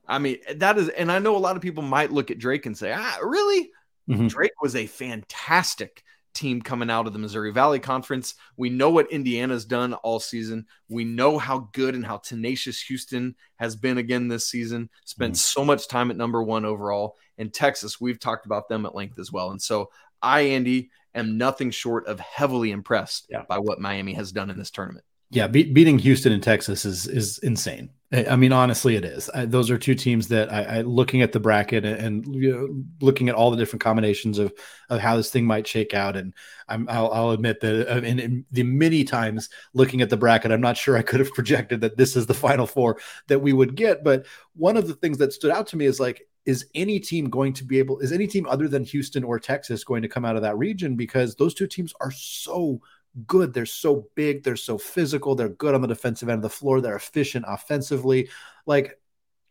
I 0.07 0.19
mean, 0.19 0.37
that 0.55 0.77
is, 0.77 0.89
and 0.89 1.11
I 1.11 1.19
know 1.19 1.35
a 1.35 1.39
lot 1.39 1.55
of 1.55 1.61
people 1.61 1.83
might 1.83 2.11
look 2.11 2.31
at 2.31 2.39
Drake 2.39 2.65
and 2.65 2.77
say, 2.77 2.93
ah, 2.95 3.17
really? 3.21 3.69
Mm-hmm. 4.11 4.27
Drake 4.27 4.61
was 4.61 4.75
a 4.75 4.85
fantastic 4.85 6.03
team 6.33 6.61
coming 6.61 6.89
out 6.89 7.07
of 7.07 7.13
the 7.13 7.19
Missouri 7.19 7.51
Valley 7.51 7.79
Conference. 7.79 8.35
We 8.57 8.69
know 8.69 8.89
what 8.89 9.11
Indiana's 9.11 9.65
done 9.65 9.93
all 9.93 10.19
season. 10.19 10.65
We 10.89 11.03
know 11.03 11.37
how 11.37 11.69
good 11.73 11.95
and 11.95 12.05
how 12.05 12.17
tenacious 12.17 12.81
Houston 12.83 13.35
has 13.57 13.75
been 13.75 13.97
again 13.97 14.27
this 14.27 14.47
season. 14.47 14.89
Spent 15.05 15.33
mm-hmm. 15.33 15.37
so 15.37 15.65
much 15.65 15.87
time 15.87 16.11
at 16.11 16.17
number 16.17 16.41
one 16.41 16.65
overall. 16.65 17.17
And 17.37 17.53
Texas, 17.53 17.99
we've 17.99 18.19
talked 18.19 18.45
about 18.45 18.69
them 18.69 18.85
at 18.85 18.95
length 18.95 19.19
as 19.19 19.31
well. 19.31 19.51
And 19.51 19.61
so 19.61 19.91
I, 20.21 20.41
Andy, 20.41 20.91
am 21.15 21.37
nothing 21.37 21.71
short 21.71 22.07
of 22.07 22.19
heavily 22.19 22.71
impressed 22.71 23.27
yeah. 23.29 23.43
by 23.47 23.59
what 23.59 23.79
Miami 23.79 24.13
has 24.13 24.31
done 24.31 24.49
in 24.49 24.57
this 24.57 24.71
tournament. 24.71 25.05
Yeah, 25.29 25.47
be- 25.47 25.71
beating 25.71 25.97
Houston 25.99 26.33
and 26.33 26.43
Texas 26.43 26.85
is 26.85 27.07
is 27.07 27.37
insane. 27.39 27.89
I 28.13 28.35
mean, 28.35 28.51
honestly, 28.51 28.97
it 28.97 29.05
is. 29.05 29.29
I, 29.33 29.45
those 29.45 29.71
are 29.71 29.77
two 29.77 29.95
teams 29.95 30.27
that 30.27 30.51
I, 30.51 30.63
I 30.63 30.81
looking 30.81 31.21
at 31.21 31.31
the 31.31 31.39
bracket 31.39 31.85
and, 31.85 32.25
and 32.25 32.35
you 32.35 32.51
know, 32.51 32.83
looking 32.99 33.29
at 33.29 33.35
all 33.35 33.51
the 33.51 33.57
different 33.57 33.81
combinations 33.81 34.37
of 34.37 34.53
of 34.89 34.99
how 34.99 35.15
this 35.15 35.31
thing 35.31 35.45
might 35.45 35.65
shake 35.65 35.93
out. 35.93 36.17
And 36.17 36.33
I'm, 36.67 36.89
I'll, 36.89 37.09
I'll 37.11 37.31
admit 37.31 37.61
that 37.61 37.89
uh, 37.89 38.01
in, 38.01 38.19
in, 38.19 38.45
the 38.51 38.63
many 38.63 39.05
times 39.05 39.49
looking 39.73 40.01
at 40.01 40.09
the 40.09 40.17
bracket, 40.17 40.51
I'm 40.51 40.59
not 40.59 40.75
sure 40.75 40.97
I 40.97 41.03
could 41.03 41.21
have 41.21 41.31
projected 41.33 41.79
that 41.81 41.95
this 41.95 42.17
is 42.17 42.25
the 42.25 42.33
final 42.33 42.67
four 42.67 42.99
that 43.27 43.39
we 43.39 43.53
would 43.53 43.75
get. 43.75 44.03
But 44.03 44.25
one 44.55 44.75
of 44.75 44.89
the 44.89 44.95
things 44.95 45.17
that 45.19 45.31
stood 45.31 45.51
out 45.51 45.67
to 45.67 45.77
me 45.77 45.85
is 45.85 46.01
like, 46.01 46.27
is 46.45 46.65
any 46.75 46.99
team 46.99 47.29
going 47.29 47.53
to 47.53 47.63
be 47.63 47.79
able? 47.79 47.99
Is 47.99 48.11
any 48.11 48.27
team 48.27 48.45
other 48.45 48.67
than 48.67 48.83
Houston 48.83 49.23
or 49.23 49.39
Texas 49.39 49.85
going 49.85 50.01
to 50.01 50.09
come 50.09 50.25
out 50.25 50.35
of 50.35 50.41
that 50.41 50.57
region? 50.57 50.97
Because 50.97 51.35
those 51.35 51.53
two 51.53 51.67
teams 51.67 51.93
are 52.01 52.11
so 52.11 52.81
good. 53.27 53.53
They're 53.53 53.65
so 53.65 54.07
big. 54.15 54.43
They're 54.43 54.55
so 54.55 54.77
physical. 54.77 55.35
They're 55.35 55.49
good 55.49 55.75
on 55.75 55.81
the 55.81 55.87
defensive 55.87 56.29
end 56.29 56.39
of 56.39 56.43
the 56.43 56.49
floor. 56.49 56.81
They're 56.81 56.95
efficient 56.95 57.45
offensively. 57.47 58.29
Like, 58.65 58.99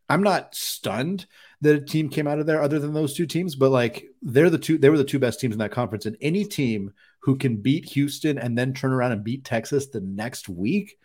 I'm 0.09 0.23
not 0.23 0.55
stunned 0.55 1.26
that 1.61 1.76
a 1.76 1.81
team 1.81 2.09
came 2.09 2.26
out 2.26 2.40
of 2.40 2.47
there 2.47 2.61
other 2.61 2.79
than 2.79 2.93
those 2.93 3.14
two 3.14 3.26
teams, 3.26 3.55
but 3.55 3.71
like 3.71 4.07
they're 4.23 4.50
the 4.50 4.59
two, 4.59 4.76
they 4.76 4.90
were 4.90 4.99
the 4.99 5.05
two 5.05 5.21
best 5.21 5.38
teams 5.40 5.55
in 5.55 5.61
that 5.61 5.71
conference. 5.71 6.05
And 6.05 6.17
any 6.21 6.45
team 6.45 6.93
who 7.21 7.37
can 7.37 7.57
beat 7.57 7.85
Houston 7.90 8.38
and 8.38 8.59
then 8.59 8.75
turn 8.75 8.93
around 8.93 9.12
and 9.12 9.23
beat 9.23 9.45
Texas 9.45 9.87
the 9.87 10.00
next 10.00 10.49
week, 10.49 10.99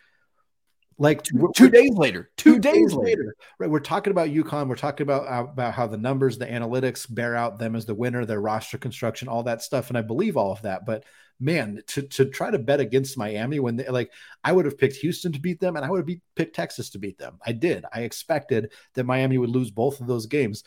like 0.98 1.22
two, 1.22 1.52
two 1.54 1.68
days 1.68 1.92
later, 1.92 2.30
two, 2.36 2.54
two 2.54 2.58
days, 2.58 2.74
days 2.74 2.94
later. 2.94 3.20
later, 3.20 3.36
right? 3.58 3.70
We're 3.70 3.80
talking 3.80 4.10
about 4.10 4.30
UConn. 4.30 4.68
We're 4.68 4.76
talking 4.76 5.04
about 5.04 5.28
uh, 5.28 5.50
about 5.50 5.74
how 5.74 5.86
the 5.86 5.98
numbers, 5.98 6.38
the 6.38 6.46
analytics 6.46 7.06
bear 7.12 7.36
out 7.36 7.58
them 7.58 7.76
as 7.76 7.84
the 7.86 7.94
winner, 7.94 8.24
their 8.24 8.40
roster 8.40 8.78
construction, 8.78 9.28
all 9.28 9.42
that 9.42 9.62
stuff, 9.62 9.90
and 9.90 9.98
I 9.98 10.02
believe 10.02 10.36
all 10.36 10.52
of 10.52 10.62
that. 10.62 10.86
But 10.86 11.04
man, 11.38 11.82
to 11.88 12.02
to 12.02 12.24
try 12.24 12.50
to 12.50 12.58
bet 12.58 12.80
against 12.80 13.18
Miami 13.18 13.60
when 13.60 13.76
they 13.76 13.88
like 13.88 14.12
I 14.44 14.52
would 14.52 14.64
have 14.64 14.78
picked 14.78 14.96
Houston 14.96 15.32
to 15.32 15.40
beat 15.40 15.60
them 15.60 15.76
and 15.76 15.84
I 15.84 15.90
would 15.90 15.98
have 15.98 16.06
beat, 16.06 16.22
picked 16.34 16.56
Texas 16.56 16.90
to 16.90 16.98
beat 16.98 17.18
them. 17.18 17.38
I 17.44 17.52
did. 17.52 17.84
I 17.92 18.02
expected 18.02 18.72
that 18.94 19.04
Miami 19.04 19.38
would 19.38 19.50
lose 19.50 19.70
both 19.70 20.00
of 20.00 20.06
those 20.06 20.26
games. 20.26 20.64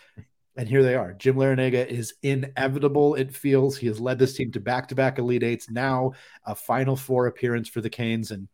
And 0.56 0.68
here 0.68 0.84
they 0.84 0.96
are. 0.96 1.14
Jim 1.14 1.36
Larrañaga 1.36 1.88
is 1.88 2.16
inevitable. 2.22 3.16
It 3.16 3.34
feels 3.34 3.78
he 3.78 3.88
has 3.88 4.02
led 4.02 4.20
this 4.20 4.36
team 4.36 4.52
to 4.52 4.60
back-to-back 4.60 5.18
Elite 5.18 5.44
Eights, 5.44 5.70
now 5.70 6.14
a 6.44 6.54
Final 6.54 6.98
Four 6.98 7.28
appearance 7.28 7.70
for 7.70 7.80
the 7.80 7.90
Canes, 7.90 8.32
and 8.32 8.50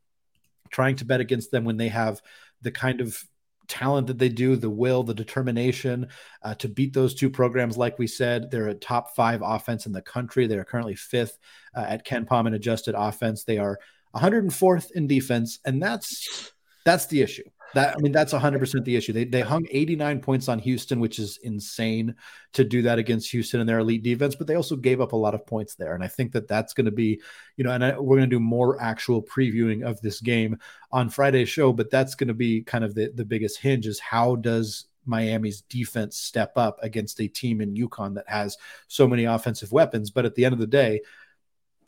trying 0.69 0.98
to 0.98 1.05
bet 1.05 1.19
against 1.19 1.50
them 1.50 1.63
when 1.63 1.77
they 1.77 1.88
have 1.88 2.22
the 2.62 2.69
kind 2.69 3.01
of 3.01 3.24
talent 3.67 4.07
that 4.07 4.17
they 4.17 4.29
do, 4.29 4.55
the 4.55 4.69
will, 4.69 5.03
the 5.03 5.13
determination 5.13 6.07
uh, 6.43 6.55
to 6.55 6.67
beat 6.67 6.93
those 6.93 7.13
two 7.13 7.29
programs. 7.29 7.77
Like 7.77 8.00
we 8.00 8.07
said, 8.07 8.51
they're 8.51 8.69
a 8.69 8.74
top 8.75 9.15
five 9.15 9.41
offense 9.43 9.86
in 9.86 9.91
the 9.91 10.01
country. 10.01 10.48
They 10.48 10.57
are 10.57 10.63
currently 10.65 10.95
fifth 10.95 11.38
uh, 11.75 11.86
at 11.88 12.05
KenPom 12.05 12.48
in 12.48 12.53
adjusted 12.53 12.95
offense. 12.95 13.43
They 13.43 13.57
are 13.57 13.79
104th 14.15 14.91
in 14.91 15.07
defense, 15.07 15.60
and 15.65 15.81
that's 15.81 16.53
that's 16.86 17.07
the 17.07 17.22
issue. 17.22 17.43
That 17.75 17.94
I 17.96 18.01
mean, 18.01 18.13
that's 18.13 18.32
100% 18.34 18.86
the 18.86 18.96
issue. 18.96 19.12
They 19.12 19.25
they 19.25 19.41
hung 19.41 19.67
89 19.70 20.22
points 20.22 20.48
on 20.48 20.60
Houston, 20.60 21.01
which 21.01 21.20
is 21.20 21.38
insane 21.44 22.15
to 22.53 22.63
do 22.63 22.82
that 22.84 23.00
against 23.00 23.29
Houston 23.32 23.60
and 23.60 23.67
their 23.67 23.79
elite 23.79 24.01
defense. 24.01 24.34
But 24.34 24.48
they 24.48 24.55
also 24.55 24.77
gave 24.77 25.01
up 25.01 25.12
a 25.12 25.17
lot 25.17 25.36
of 25.36 25.46
points 25.46 25.75
there, 25.75 25.94
and 25.94 26.03
I 26.03 26.08
think 26.08 26.32
that 26.32 26.48
that's 26.48 26.74
going 26.74 26.86
to 26.86 26.91
be, 26.91 27.22
you 27.58 27.65
know, 27.65 27.72
and 27.72 27.84
I, 27.84 28.00
we're 28.00 28.15
going 28.15 28.29
to 28.29 28.36
do 28.36 28.39
more 28.39 28.82
actual 28.82 29.22
previewing 29.22 29.84
of 29.84 30.00
this 30.00 30.22
game 30.22 30.58
on 30.94 31.10
Friday's 31.10 31.50
show. 31.50 31.74
But 31.74 31.91
that's 31.91 32.15
going 32.15 32.29
to 32.29 32.34
be 32.34 32.63
kind 32.63 32.86
of 32.86 32.96
the 32.96 33.12
the 33.13 33.25
biggest 33.25 33.60
hinge 33.60 33.88
is 33.88 34.00
how 34.00 34.38
does 34.38 34.86
Miami's 35.05 35.62
defense 35.62 36.17
step 36.17 36.53
up 36.55 36.79
against 36.82 37.20
a 37.20 37.27
team 37.27 37.60
in 37.60 37.75
UConn 37.75 38.15
that 38.15 38.29
has 38.29 38.58
so 38.88 39.05
many 39.05 39.25
offensive 39.25 39.74
weapons. 39.74 40.12
But 40.12 40.25
at 40.25 40.36
the 40.36 40.46
end 40.46 40.53
of 40.53 40.60
the 40.60 40.67
day, 40.67 41.01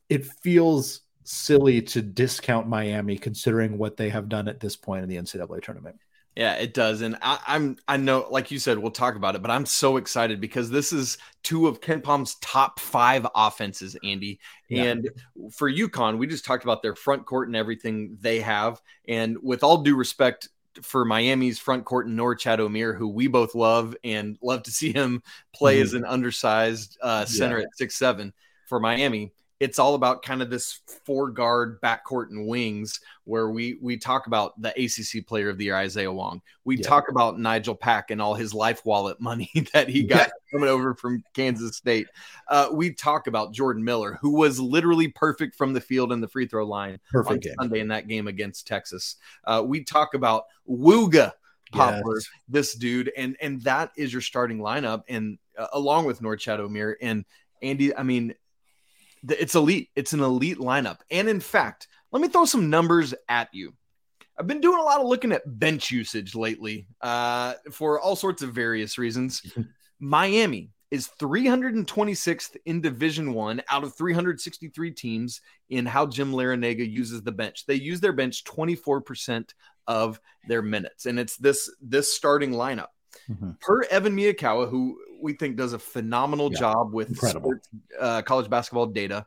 it 0.10 0.26
feels 0.26 1.02
silly 1.28 1.82
to 1.82 2.02
discount 2.02 2.68
Miami 2.68 3.18
considering 3.18 3.78
what 3.78 3.98
they 3.98 4.10
have 4.10 4.30
done 4.30 4.48
at 4.48 4.62
this 4.62 4.76
point 4.76 5.04
in 5.04 5.10
the 5.10 5.18
NCAA 5.18 5.62
tournament. 5.62 6.00
Yeah, 6.38 6.54
it 6.54 6.76
does, 6.76 7.02
and 7.02 7.18
I, 7.22 7.40
am 7.48 7.78
I 7.88 7.98
know, 7.98 8.28
like 8.30 8.52
you 8.52 8.60
said, 8.60 8.78
we'll 8.78 8.92
talk 8.92 9.16
about 9.16 9.34
it, 9.36 9.42
but 9.42 9.50
I'm 9.50 9.66
so 9.66 9.98
excited 9.98 10.40
because 10.40 10.70
this 10.70 10.94
is 10.94 11.18
two 11.42 11.68
of 11.68 11.82
KenPom's 11.82 12.36
top 12.36 12.80
five 12.80 13.26
offenses, 13.34 13.98
Andy. 14.04 14.40
Yeah. 14.70 14.84
And 14.84 15.10
for 15.52 15.72
UConn, 15.72 16.20
we 16.20 16.28
just 16.28 16.46
talked 16.46 16.64
about 16.64 16.84
their 16.84 16.94
front 16.94 17.26
court 17.26 17.48
and 17.48 17.56
everything 17.56 18.18
they 18.22 18.40
have, 18.42 18.80
and 19.08 19.36
with 19.42 19.64
all 19.64 19.80
due 19.80 19.96
respect 19.96 20.48
for 20.84 21.06
Miami's 21.06 21.58
front 21.58 21.86
court 21.86 22.06
and 22.06 22.18
Norchad 22.18 22.60
Omier, 22.60 22.96
who 22.96 23.08
we 23.08 23.26
both 23.26 23.56
love 23.56 23.96
and 24.04 24.38
love 24.40 24.62
to 24.64 24.72
see 24.72 24.94
him 24.94 25.24
play 25.56 25.78
mm-hmm. 25.78 25.84
as 25.84 25.94
an 25.94 26.06
undersized 26.06 27.00
uh, 27.02 27.26
center 27.26 27.58
yeah. 27.58 27.64
at 27.64 27.76
six 27.76 27.96
seven 27.96 28.32
for 28.68 28.80
Miami 28.80 29.32
it's 29.60 29.80
all 29.80 29.96
about 29.96 30.22
kind 30.22 30.42
of 30.42 30.50
this 30.50 30.82
four 31.06 31.32
guard 31.32 31.82
backcourt 31.82 32.30
and 32.30 32.48
wings 32.48 33.00
where 33.24 33.50
we 33.50 33.78
we 33.82 33.98
talk 33.98 34.28
about 34.28 34.60
the 34.62 34.70
ACC 34.70 35.26
player 35.26 35.50
of 35.50 35.58
the 35.58 35.66
year 35.66 35.76
Isaiah 35.76 36.12
Wong. 36.12 36.42
We 36.64 36.78
yeah. 36.78 36.88
talk 36.88 37.10
about 37.10 37.40
Nigel 37.40 37.76
Pack 37.76 38.12
and 38.12 38.22
all 38.22 38.36
his 38.36 38.54
LifeWallet 38.54 39.20
money 39.20 39.52
that 39.74 39.90
he 39.90 40.04
got 40.04 40.28
yeah. 40.28 40.34
coming 40.52 40.70
over 40.70 40.94
from 40.94 41.24
Kansas 41.34 41.76
State. 41.76 42.08
Uh, 42.48 42.70
we 42.72 42.94
talk 42.94 43.28
about 43.28 43.54
Jordan 43.54 43.84
Miller, 43.84 44.20
who 44.22 44.32
was 44.32 44.60
literally 44.60 45.08
perfect 45.08 45.56
from 45.56 45.74
the 45.74 45.82
field 45.82 46.12
and 46.12 46.22
the 46.22 46.28
free 46.28 46.48
throw 46.48 46.66
line 46.66 47.00
perfect 47.12 47.48
on. 47.48 47.56
Sunday 47.66 47.80
in 47.80 47.88
that 47.88 48.08
game 48.08 48.28
against 48.28 48.68
Texas. 48.68 49.16
Uh, 49.44 49.64
we 49.66 49.84
talk 49.84 50.14
about 50.14 50.44
Wooga 50.70 51.34
Poplar, 51.72 52.18
yes. 52.18 52.30
this 52.48 52.76
dude, 52.76 53.12
and 53.18 53.36
and 53.42 53.62
that 53.64 53.92
is 53.98 54.14
your 54.14 54.22
starting 54.22 54.60
lineup, 54.60 55.04
and 55.10 55.38
uh, 55.58 55.68
along 55.74 56.06
with 56.06 56.22
Norchad 56.22 56.60
Omier 56.60 56.96
and 57.02 57.26
Andy. 57.62 57.96
I 57.96 58.04
mean, 58.04 58.36
it's 59.30 59.56
elite. 59.56 59.90
It's 59.96 60.14
an 60.14 60.22
elite 60.22 60.58
lineup. 60.58 61.00
And 61.12 61.28
in 61.28 61.40
fact, 61.40 61.88
let 62.12 62.22
me 62.22 62.28
throw 62.28 62.46
some 62.46 62.70
numbers 62.70 63.14
at 63.28 63.50
you. 63.54 63.74
I've 64.40 64.48
been 64.48 64.62
doing 64.62 64.80
a 64.80 64.84
lot 64.84 65.02
of 65.02 65.08
looking 65.08 65.32
at 65.32 65.60
bench 65.60 65.90
usage 65.90 66.36
lately 66.36 66.88
uh, 67.02 67.56
for 67.72 68.00
all 68.00 68.16
sorts 68.16 68.42
of 68.44 68.54
various 68.54 68.98
reasons. 68.98 69.42
Miami 70.00 70.70
is 70.92 71.10
326th 71.20 72.56
in 72.66 72.80
Division 72.80 73.34
One 73.34 73.62
out 73.70 73.84
of 73.84 73.96
363 73.96 74.92
teams 74.92 75.42
in 75.70 75.86
how 75.86 76.06
Jim 76.06 76.32
Larrañaga 76.32 76.90
uses 76.90 77.24
the 77.24 77.32
bench. 77.32 77.66
They 77.66 77.76
use 77.76 78.00
their 78.00 78.14
bench 78.14 78.44
24% 78.46 79.50
of 79.88 80.20
their 80.48 80.62
minutes, 80.62 81.06
and 81.06 81.20
it's 81.20 81.38
this 81.38 81.70
this 81.82 82.14
starting 82.14 82.52
lineup. 82.52 82.88
Mm-hmm. 83.30 83.52
Per 83.60 83.84
Evan 83.84 84.16
Miyakawa, 84.16 84.70
who 84.70 85.00
we 85.20 85.34
think 85.34 85.56
does 85.56 85.74
a 85.74 85.80
phenomenal 85.80 86.52
yeah, 86.52 86.60
job 86.60 86.94
with 86.94 87.18
sports, 87.18 87.70
uh, 88.00 88.22
college 88.22 88.50
basketball 88.50 88.88
data. 88.88 89.26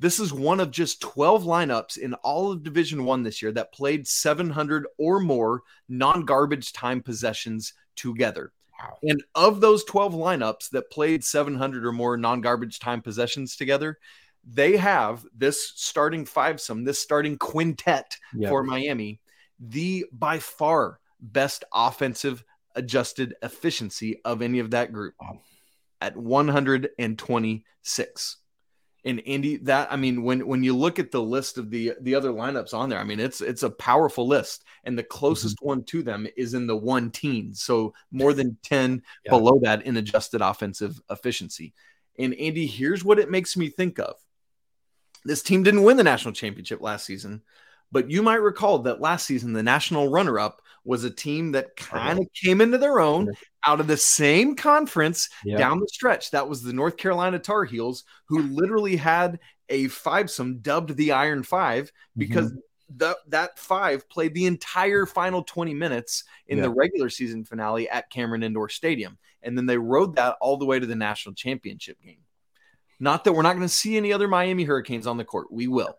This 0.00 0.20
is 0.20 0.32
one 0.32 0.60
of 0.60 0.70
just 0.70 1.00
12 1.00 1.44
lineups 1.44 1.98
in 1.98 2.14
all 2.14 2.52
of 2.52 2.62
Division 2.62 3.04
One 3.04 3.22
this 3.22 3.42
year 3.42 3.50
that 3.52 3.72
played 3.72 4.06
700 4.06 4.86
or 4.96 5.18
more 5.18 5.62
non-garbage 5.88 6.72
time 6.72 7.02
possessions 7.02 7.74
together. 7.96 8.52
Wow. 8.80 8.98
And 9.02 9.24
of 9.34 9.60
those 9.60 9.84
12 9.84 10.14
lineups 10.14 10.70
that 10.70 10.90
played 10.90 11.24
700 11.24 11.84
or 11.84 11.92
more 11.92 12.16
non-garbage 12.16 12.78
time 12.78 13.02
possessions 13.02 13.56
together, 13.56 13.98
they 14.44 14.76
have 14.76 15.26
this 15.36 15.72
starting 15.74 16.24
fivesome, 16.24 16.84
this 16.84 17.00
starting 17.00 17.36
quintet 17.36 18.16
yep. 18.34 18.50
for 18.50 18.62
Miami, 18.62 19.20
the 19.58 20.06
by 20.12 20.38
far 20.38 21.00
best 21.20 21.64
offensive 21.74 22.44
adjusted 22.78 23.34
efficiency 23.42 24.20
of 24.24 24.40
any 24.40 24.60
of 24.60 24.70
that 24.70 24.92
group 24.92 25.14
at 26.00 26.16
126. 26.16 28.36
And 29.04 29.22
Andy, 29.26 29.56
that 29.58 29.92
I 29.92 29.96
mean, 29.96 30.22
when 30.22 30.46
when 30.46 30.62
you 30.62 30.76
look 30.76 30.98
at 30.98 31.10
the 31.10 31.22
list 31.22 31.58
of 31.58 31.70
the 31.70 31.94
the 32.00 32.14
other 32.14 32.30
lineups 32.30 32.74
on 32.74 32.88
there, 32.88 32.98
I 32.98 33.04
mean, 33.04 33.20
it's 33.20 33.40
it's 33.40 33.62
a 33.62 33.70
powerful 33.70 34.26
list, 34.26 34.64
and 34.84 34.98
the 34.98 35.04
closest 35.04 35.58
mm-hmm. 35.58 35.66
one 35.66 35.84
to 35.84 36.02
them 36.02 36.26
is 36.36 36.54
in 36.54 36.66
the 36.66 36.76
one 36.76 37.10
teens, 37.10 37.62
so 37.62 37.94
more 38.10 38.32
than 38.32 38.58
ten 38.62 39.02
yeah. 39.24 39.30
below 39.30 39.60
that 39.62 39.86
in 39.86 39.96
adjusted 39.96 40.40
offensive 40.40 41.00
efficiency. 41.10 41.74
And 42.18 42.34
Andy, 42.34 42.66
here's 42.66 43.04
what 43.04 43.20
it 43.20 43.30
makes 43.30 43.56
me 43.56 43.70
think 43.70 43.98
of: 43.98 44.16
this 45.24 45.42
team 45.42 45.62
didn't 45.62 45.84
win 45.84 45.96
the 45.96 46.04
national 46.04 46.34
championship 46.34 46.80
last 46.80 47.06
season, 47.06 47.42
but 47.92 48.10
you 48.10 48.22
might 48.22 48.42
recall 48.42 48.80
that 48.80 49.00
last 49.00 49.26
season 49.26 49.52
the 49.52 49.62
national 49.62 50.08
runner-up 50.08 50.60
was 50.88 51.04
a 51.04 51.10
team 51.10 51.52
that 51.52 51.76
kind 51.76 52.18
of 52.18 52.26
came 52.32 52.62
into 52.62 52.78
their 52.78 52.98
own 52.98 53.30
out 53.66 53.78
of 53.78 53.86
the 53.86 53.96
same 53.96 54.56
conference 54.56 55.28
yep. 55.44 55.58
down 55.58 55.80
the 55.80 55.88
stretch. 55.88 56.30
That 56.30 56.48
was 56.48 56.62
the 56.62 56.72
North 56.72 56.96
Carolina 56.96 57.38
Tar 57.38 57.66
Heels, 57.66 58.04
who 58.24 58.40
literally 58.40 58.96
had 58.96 59.38
a 59.68 59.88
fivesome 59.88 60.62
dubbed 60.62 60.96
the 60.96 61.12
Iron 61.12 61.42
Five 61.42 61.92
because 62.16 62.46
mm-hmm. 62.52 62.96
the, 62.96 63.18
that 63.28 63.58
five 63.58 64.08
played 64.08 64.32
the 64.32 64.46
entire 64.46 65.04
final 65.04 65.42
20 65.42 65.74
minutes 65.74 66.24
in 66.46 66.58
the 66.62 66.70
regular 66.70 67.10
season 67.10 67.44
finale 67.44 67.86
at 67.90 68.08
Cameron 68.08 68.42
Indoor 68.42 68.70
Stadium. 68.70 69.18
And 69.42 69.58
then 69.58 69.66
they 69.66 69.76
rode 69.76 70.16
that 70.16 70.36
all 70.40 70.56
the 70.56 70.64
way 70.64 70.80
to 70.80 70.86
the 70.86 70.96
national 70.96 71.34
championship 71.34 72.00
game. 72.02 72.24
Not 72.98 73.24
that 73.24 73.34
we're 73.34 73.42
not 73.42 73.56
going 73.56 73.68
to 73.68 73.68
see 73.68 73.98
any 73.98 74.10
other 74.10 74.26
Miami 74.26 74.64
Hurricanes 74.64 75.06
on 75.06 75.18
the 75.18 75.24
court. 75.24 75.52
We 75.52 75.68
will 75.68 75.98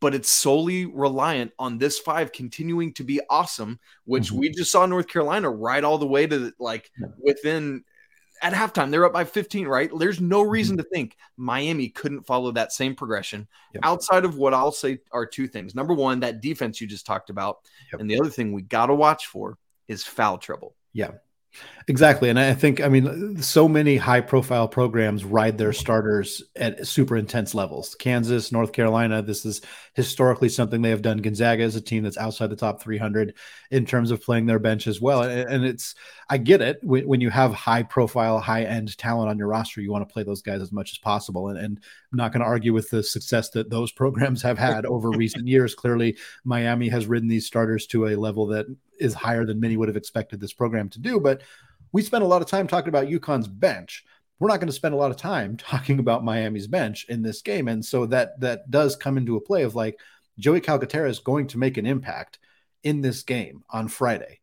but 0.00 0.14
it's 0.14 0.30
solely 0.30 0.86
reliant 0.86 1.52
on 1.58 1.78
this 1.78 1.98
five 1.98 2.32
continuing 2.32 2.92
to 2.94 3.04
be 3.04 3.20
awesome, 3.28 3.78
which 4.04 4.28
mm-hmm. 4.28 4.38
we 4.38 4.50
just 4.50 4.72
saw 4.72 4.86
North 4.86 5.08
Carolina 5.08 5.50
right 5.50 5.84
all 5.84 5.98
the 5.98 6.06
way 6.06 6.26
to 6.26 6.52
like 6.58 6.90
yeah. 6.98 7.08
within 7.18 7.84
at 8.42 8.52
halftime. 8.52 8.90
They're 8.90 9.04
up 9.04 9.12
by 9.12 9.24
15, 9.24 9.66
right? 9.68 9.90
There's 9.96 10.20
no 10.20 10.42
mm-hmm. 10.42 10.50
reason 10.50 10.76
to 10.78 10.82
think 10.84 11.16
Miami 11.36 11.88
couldn't 11.88 12.26
follow 12.26 12.50
that 12.52 12.72
same 12.72 12.94
progression 12.94 13.46
yep. 13.74 13.84
outside 13.84 14.24
of 14.24 14.36
what 14.36 14.54
I'll 14.54 14.72
say 14.72 14.98
are 15.12 15.26
two 15.26 15.46
things. 15.46 15.74
Number 15.74 15.94
one, 15.94 16.20
that 16.20 16.40
defense 16.40 16.80
you 16.80 16.86
just 16.86 17.06
talked 17.06 17.30
about. 17.30 17.58
Yep. 17.92 18.00
And 18.00 18.10
the 18.10 18.18
other 18.18 18.30
thing 18.30 18.52
we 18.52 18.62
got 18.62 18.86
to 18.86 18.94
watch 18.94 19.26
for 19.26 19.58
is 19.88 20.04
foul 20.04 20.38
trouble. 20.38 20.74
Yeah. 20.92 21.12
Exactly. 21.88 22.28
And 22.30 22.38
I 22.38 22.54
think, 22.54 22.80
I 22.80 22.88
mean, 22.88 23.42
so 23.42 23.66
many 23.66 23.96
high 23.96 24.20
profile 24.20 24.68
programs 24.68 25.24
ride 25.24 25.58
their 25.58 25.72
starters 25.72 26.42
at 26.54 26.86
super 26.86 27.16
intense 27.16 27.52
levels. 27.52 27.96
Kansas, 27.96 28.52
North 28.52 28.72
Carolina, 28.72 29.22
this 29.22 29.44
is 29.44 29.60
historically 29.94 30.48
something 30.48 30.82
they 30.82 30.90
have 30.90 31.02
done. 31.02 31.18
Gonzaga 31.18 31.64
is 31.64 31.74
a 31.74 31.80
team 31.80 32.04
that's 32.04 32.16
outside 32.16 32.48
the 32.48 32.56
top 32.56 32.80
300 32.80 33.34
in 33.72 33.86
terms 33.86 34.12
of 34.12 34.22
playing 34.22 34.46
their 34.46 34.60
bench 34.60 34.86
as 34.86 35.00
well. 35.00 35.22
And 35.22 35.64
it's, 35.64 35.96
I 36.28 36.38
get 36.38 36.62
it. 36.62 36.78
When, 36.82 37.20
you 37.20 37.30
have 37.30 37.52
high 37.52 37.82
profile, 37.82 38.38
high 38.38 38.62
end 38.62 38.96
talent 38.96 39.28
on 39.28 39.38
your 39.38 39.48
roster, 39.48 39.80
you 39.80 39.90
want 39.90 40.08
to 40.08 40.12
play 40.12 40.22
those 40.22 40.42
guys 40.42 40.62
as 40.62 40.70
much 40.70 40.92
as 40.92 40.98
possible. 40.98 41.48
And, 41.48 41.58
and 41.58 41.80
I'm 42.12 42.16
not 42.16 42.32
going 42.32 42.40
to 42.40 42.46
argue 42.46 42.72
with 42.72 42.90
the 42.90 43.02
success 43.02 43.50
that 43.50 43.68
those 43.68 43.90
programs 44.00 44.42
have 44.42 44.58
had 44.58 44.86
over 44.86 45.10
recent 45.10 45.48
years. 45.48 45.74
Clearly, 45.74 46.16
Miami 46.44 46.88
has 46.88 47.06
ridden 47.06 47.28
these 47.28 47.46
starters 47.46 47.86
to 47.88 48.06
a 48.06 48.16
level 48.16 48.46
that 48.48 48.66
is 49.00 49.14
higher 49.14 49.44
than 49.44 49.60
many 49.60 49.76
would 49.76 49.88
have 49.88 49.96
expected 49.96 50.40
this 50.40 50.52
program 50.52 50.88
to 50.90 50.98
do. 50.98 51.20
But 51.20 51.42
we 51.92 52.02
spent 52.02 52.24
a 52.24 52.26
lot 52.26 52.42
of 52.42 52.48
time 52.48 52.66
talking 52.66 52.88
about 52.88 53.08
UConn's 53.08 53.48
bench. 53.48 54.04
We're 54.38 54.48
not 54.48 54.60
going 54.60 54.68
to 54.68 54.72
spend 54.72 54.94
a 54.94 54.98
lot 54.98 55.10
of 55.10 55.16
time 55.16 55.56
talking 55.58 55.98
about 55.98 56.24
Miami's 56.24 56.66
bench 56.66 57.06
in 57.08 57.22
this 57.22 57.42
game, 57.42 57.68
and 57.68 57.84
so 57.84 58.06
that 58.06 58.40
that 58.40 58.70
does 58.70 58.96
come 58.96 59.16
into 59.16 59.36
a 59.36 59.40
play 59.40 59.62
of 59.62 59.74
like 59.74 59.98
Joey 60.38 60.60
Calcaterra 60.60 61.08
is 61.08 61.18
going 61.18 61.48
to 61.48 61.58
make 61.58 61.76
an 61.76 61.86
impact 61.86 62.38
in 62.82 63.00
this 63.00 63.22
game 63.22 63.62
on 63.70 63.88
Friday. 63.88 64.40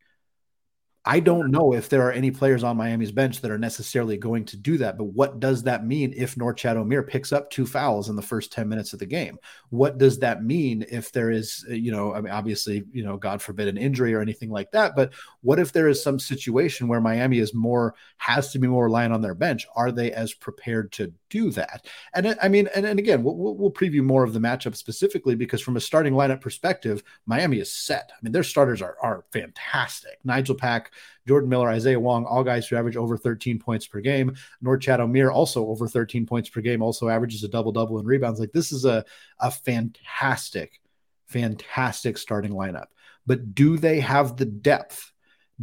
I 1.08 1.20
don't 1.20 1.50
know 1.50 1.72
if 1.72 1.88
there 1.88 2.02
are 2.02 2.12
any 2.12 2.30
players 2.30 2.62
on 2.62 2.76
Miami's 2.76 3.12
bench 3.12 3.40
that 3.40 3.50
are 3.50 3.56
necessarily 3.56 4.18
going 4.18 4.44
to 4.44 4.58
do 4.58 4.76
that. 4.76 4.98
But 4.98 5.04
what 5.04 5.40
does 5.40 5.62
that 5.62 5.86
mean 5.86 6.12
if 6.14 6.34
Norchad 6.34 6.76
Omier 6.76 7.08
picks 7.08 7.32
up 7.32 7.48
two 7.48 7.64
fouls 7.64 8.10
in 8.10 8.14
the 8.14 8.20
first 8.20 8.52
10 8.52 8.68
minutes 8.68 8.92
of 8.92 8.98
the 8.98 9.06
game? 9.06 9.38
What 9.70 9.96
does 9.96 10.18
that 10.18 10.44
mean 10.44 10.84
if 10.90 11.10
there 11.10 11.30
is, 11.30 11.64
uh, 11.70 11.72
you 11.72 11.92
know, 11.92 12.14
I 12.14 12.20
mean, 12.20 12.30
obviously, 12.30 12.84
you 12.92 13.02
know, 13.02 13.16
God 13.16 13.40
forbid 13.40 13.68
an 13.68 13.78
injury 13.78 14.12
or 14.12 14.20
anything 14.20 14.50
like 14.50 14.70
that. 14.72 14.94
But 14.94 15.14
what 15.40 15.58
if 15.58 15.72
there 15.72 15.88
is 15.88 16.02
some 16.02 16.18
situation 16.18 16.88
where 16.88 17.00
Miami 17.00 17.38
is 17.38 17.54
more, 17.54 17.94
has 18.18 18.52
to 18.52 18.58
be 18.58 18.66
more 18.66 18.84
reliant 18.84 19.14
on 19.14 19.22
their 19.22 19.34
bench? 19.34 19.66
Are 19.76 19.90
they 19.90 20.12
as 20.12 20.34
prepared 20.34 20.92
to 20.92 21.10
do 21.30 21.50
that. 21.50 21.86
And 22.14 22.36
I 22.42 22.48
mean, 22.48 22.68
and, 22.74 22.86
and 22.86 22.98
again, 22.98 23.22
we'll, 23.22 23.36
we'll 23.36 23.70
preview 23.70 24.02
more 24.02 24.24
of 24.24 24.32
the 24.32 24.38
matchup 24.38 24.76
specifically 24.76 25.34
because 25.34 25.60
from 25.60 25.76
a 25.76 25.80
starting 25.80 26.14
lineup 26.14 26.40
perspective, 26.40 27.02
Miami 27.26 27.58
is 27.58 27.74
set. 27.74 28.10
I 28.12 28.18
mean, 28.22 28.32
their 28.32 28.42
starters 28.42 28.82
are 28.82 28.96
are 29.02 29.24
fantastic. 29.32 30.18
Nigel 30.24 30.54
Pack, 30.54 30.92
Jordan 31.26 31.48
Miller, 31.48 31.68
Isaiah 31.68 32.00
Wong, 32.00 32.24
all 32.24 32.44
guys 32.44 32.66
who 32.66 32.76
average 32.76 32.96
over 32.96 33.16
13 33.16 33.58
points 33.58 33.86
per 33.86 34.00
game. 34.00 34.34
Norchad 34.62 34.98
Omier 34.98 35.32
also 35.32 35.66
over 35.66 35.88
13 35.88 36.26
points 36.26 36.48
per 36.48 36.60
game, 36.60 36.82
also 36.82 37.08
averages 37.08 37.44
a 37.44 37.48
double 37.48 37.72
double 37.72 37.98
in 37.98 38.06
rebounds. 38.06 38.40
Like 38.40 38.52
this 38.52 38.72
is 38.72 38.84
a 38.84 39.04
a 39.38 39.50
fantastic, 39.50 40.80
fantastic 41.26 42.18
starting 42.18 42.52
lineup. 42.52 42.86
But 43.26 43.54
do 43.54 43.76
they 43.76 44.00
have 44.00 44.36
the 44.36 44.46
depth? 44.46 45.12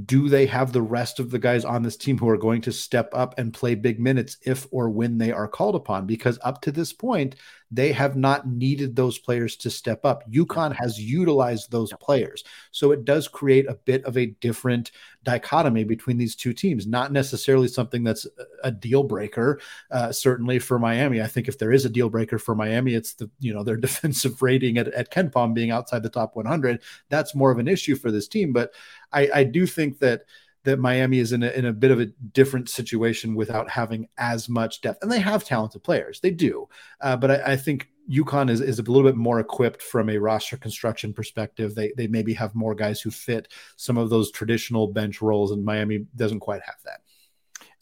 Do 0.03 0.27
they 0.27 0.45
have 0.45 0.73
the 0.73 0.81
rest 0.81 1.19
of 1.19 1.31
the 1.31 1.39
guys 1.39 1.63
on 1.63 1.81
this 1.81 1.95
team 1.95 2.17
who 2.17 2.27
are 2.27 2.37
going 2.37 2.61
to 2.61 2.71
step 2.71 3.09
up 3.13 3.33
and 3.37 3.53
play 3.53 3.75
big 3.75 3.97
minutes 3.97 4.37
if 4.41 4.67
or 4.71 4.89
when 4.89 5.17
they 5.17 5.31
are 5.31 5.47
called 5.47 5.75
upon? 5.75 6.05
Because 6.05 6.37
up 6.43 6.61
to 6.63 6.71
this 6.71 6.91
point, 6.91 7.35
they 7.71 7.91
have 7.93 8.15
not 8.15 8.47
needed 8.47 8.95
those 8.95 9.17
players 9.17 9.55
to 9.55 9.69
step 9.69 10.05
up. 10.05 10.29
UConn 10.29 10.75
has 10.75 10.99
utilized 10.99 11.71
those 11.71 11.91
players. 11.93 12.43
So 12.71 12.91
it 12.91 13.05
does 13.05 13.27
create 13.27 13.67
a 13.67 13.73
bit 13.73 14.03
of 14.05 14.17
a 14.17 14.27
different 14.27 14.91
dichotomy 15.23 15.83
between 15.83 16.17
these 16.17 16.35
two 16.35 16.53
teams, 16.53 16.85
not 16.85 17.11
necessarily 17.11 17.67
something 17.67 18.03
that's 18.03 18.27
a 18.63 18.71
deal 18.71 19.03
breaker, 19.03 19.59
uh, 19.91 20.11
certainly 20.11 20.59
for 20.59 20.77
Miami. 20.77 21.21
I 21.21 21.27
think 21.27 21.47
if 21.47 21.57
there 21.57 21.71
is 21.71 21.85
a 21.85 21.89
deal 21.89 22.09
breaker 22.09 22.37
for 22.37 22.53
Miami, 22.53 22.93
it's 22.93 23.13
the, 23.13 23.29
you 23.39 23.53
know, 23.53 23.63
their 23.63 23.77
defensive 23.85 24.41
rating 24.41 24.77
at, 24.77 24.89
at 24.89 25.11
KenPom 25.11 25.53
being 25.53 25.71
outside 25.71 26.03
the 26.03 26.09
top 26.09 26.35
100. 26.35 26.81
That's 27.09 27.33
more 27.33 27.51
of 27.51 27.59
an 27.59 27.67
issue 27.67 27.95
for 27.95 28.11
this 28.11 28.27
team. 28.27 28.53
But 28.53 28.73
I, 29.15 29.29
I 29.33 29.43
do 29.43 29.65
think 29.65 29.99
that 29.99 30.25
that 30.65 30.79
Miami 30.79 31.19
is 31.19 31.31
in 31.31 31.43
a, 31.43 31.49
in 31.51 31.65
a 31.65 31.73
bit 31.73 31.91
of 31.91 31.99
a 31.99 32.07
different 32.33 32.69
situation 32.69 33.35
without 33.35 33.69
having 33.69 34.07
as 34.17 34.49
much 34.49 34.81
depth. 34.81 35.01
And 35.01 35.11
they 35.11 35.19
have 35.19 35.43
talented 35.43 35.83
players, 35.83 36.19
they 36.19 36.31
do. 36.31 36.67
Uh, 37.01 37.15
but 37.15 37.31
I, 37.31 37.53
I, 37.53 37.55
think 37.55 37.89
UConn 38.09 38.49
is, 38.49 38.61
is 38.61 38.79
a 38.79 38.81
little 38.81 39.03
bit 39.03 39.15
more 39.15 39.39
equipped 39.39 39.81
from 39.81 40.09
a 40.09 40.17
roster 40.17 40.57
construction 40.57 41.13
perspective. 41.13 41.75
They, 41.75 41.93
they 41.95 42.07
maybe 42.07 42.33
have 42.33 42.55
more 42.55 42.75
guys 42.75 42.99
who 42.99 43.11
fit 43.11 43.53
some 43.77 43.97
of 43.97 44.09
those 44.09 44.31
traditional 44.31 44.87
bench 44.87 45.21
roles, 45.21 45.51
and 45.51 45.63
Miami 45.63 46.07
doesn't 46.15 46.39
quite 46.39 46.63
have 46.63 46.77
that. 46.85 47.01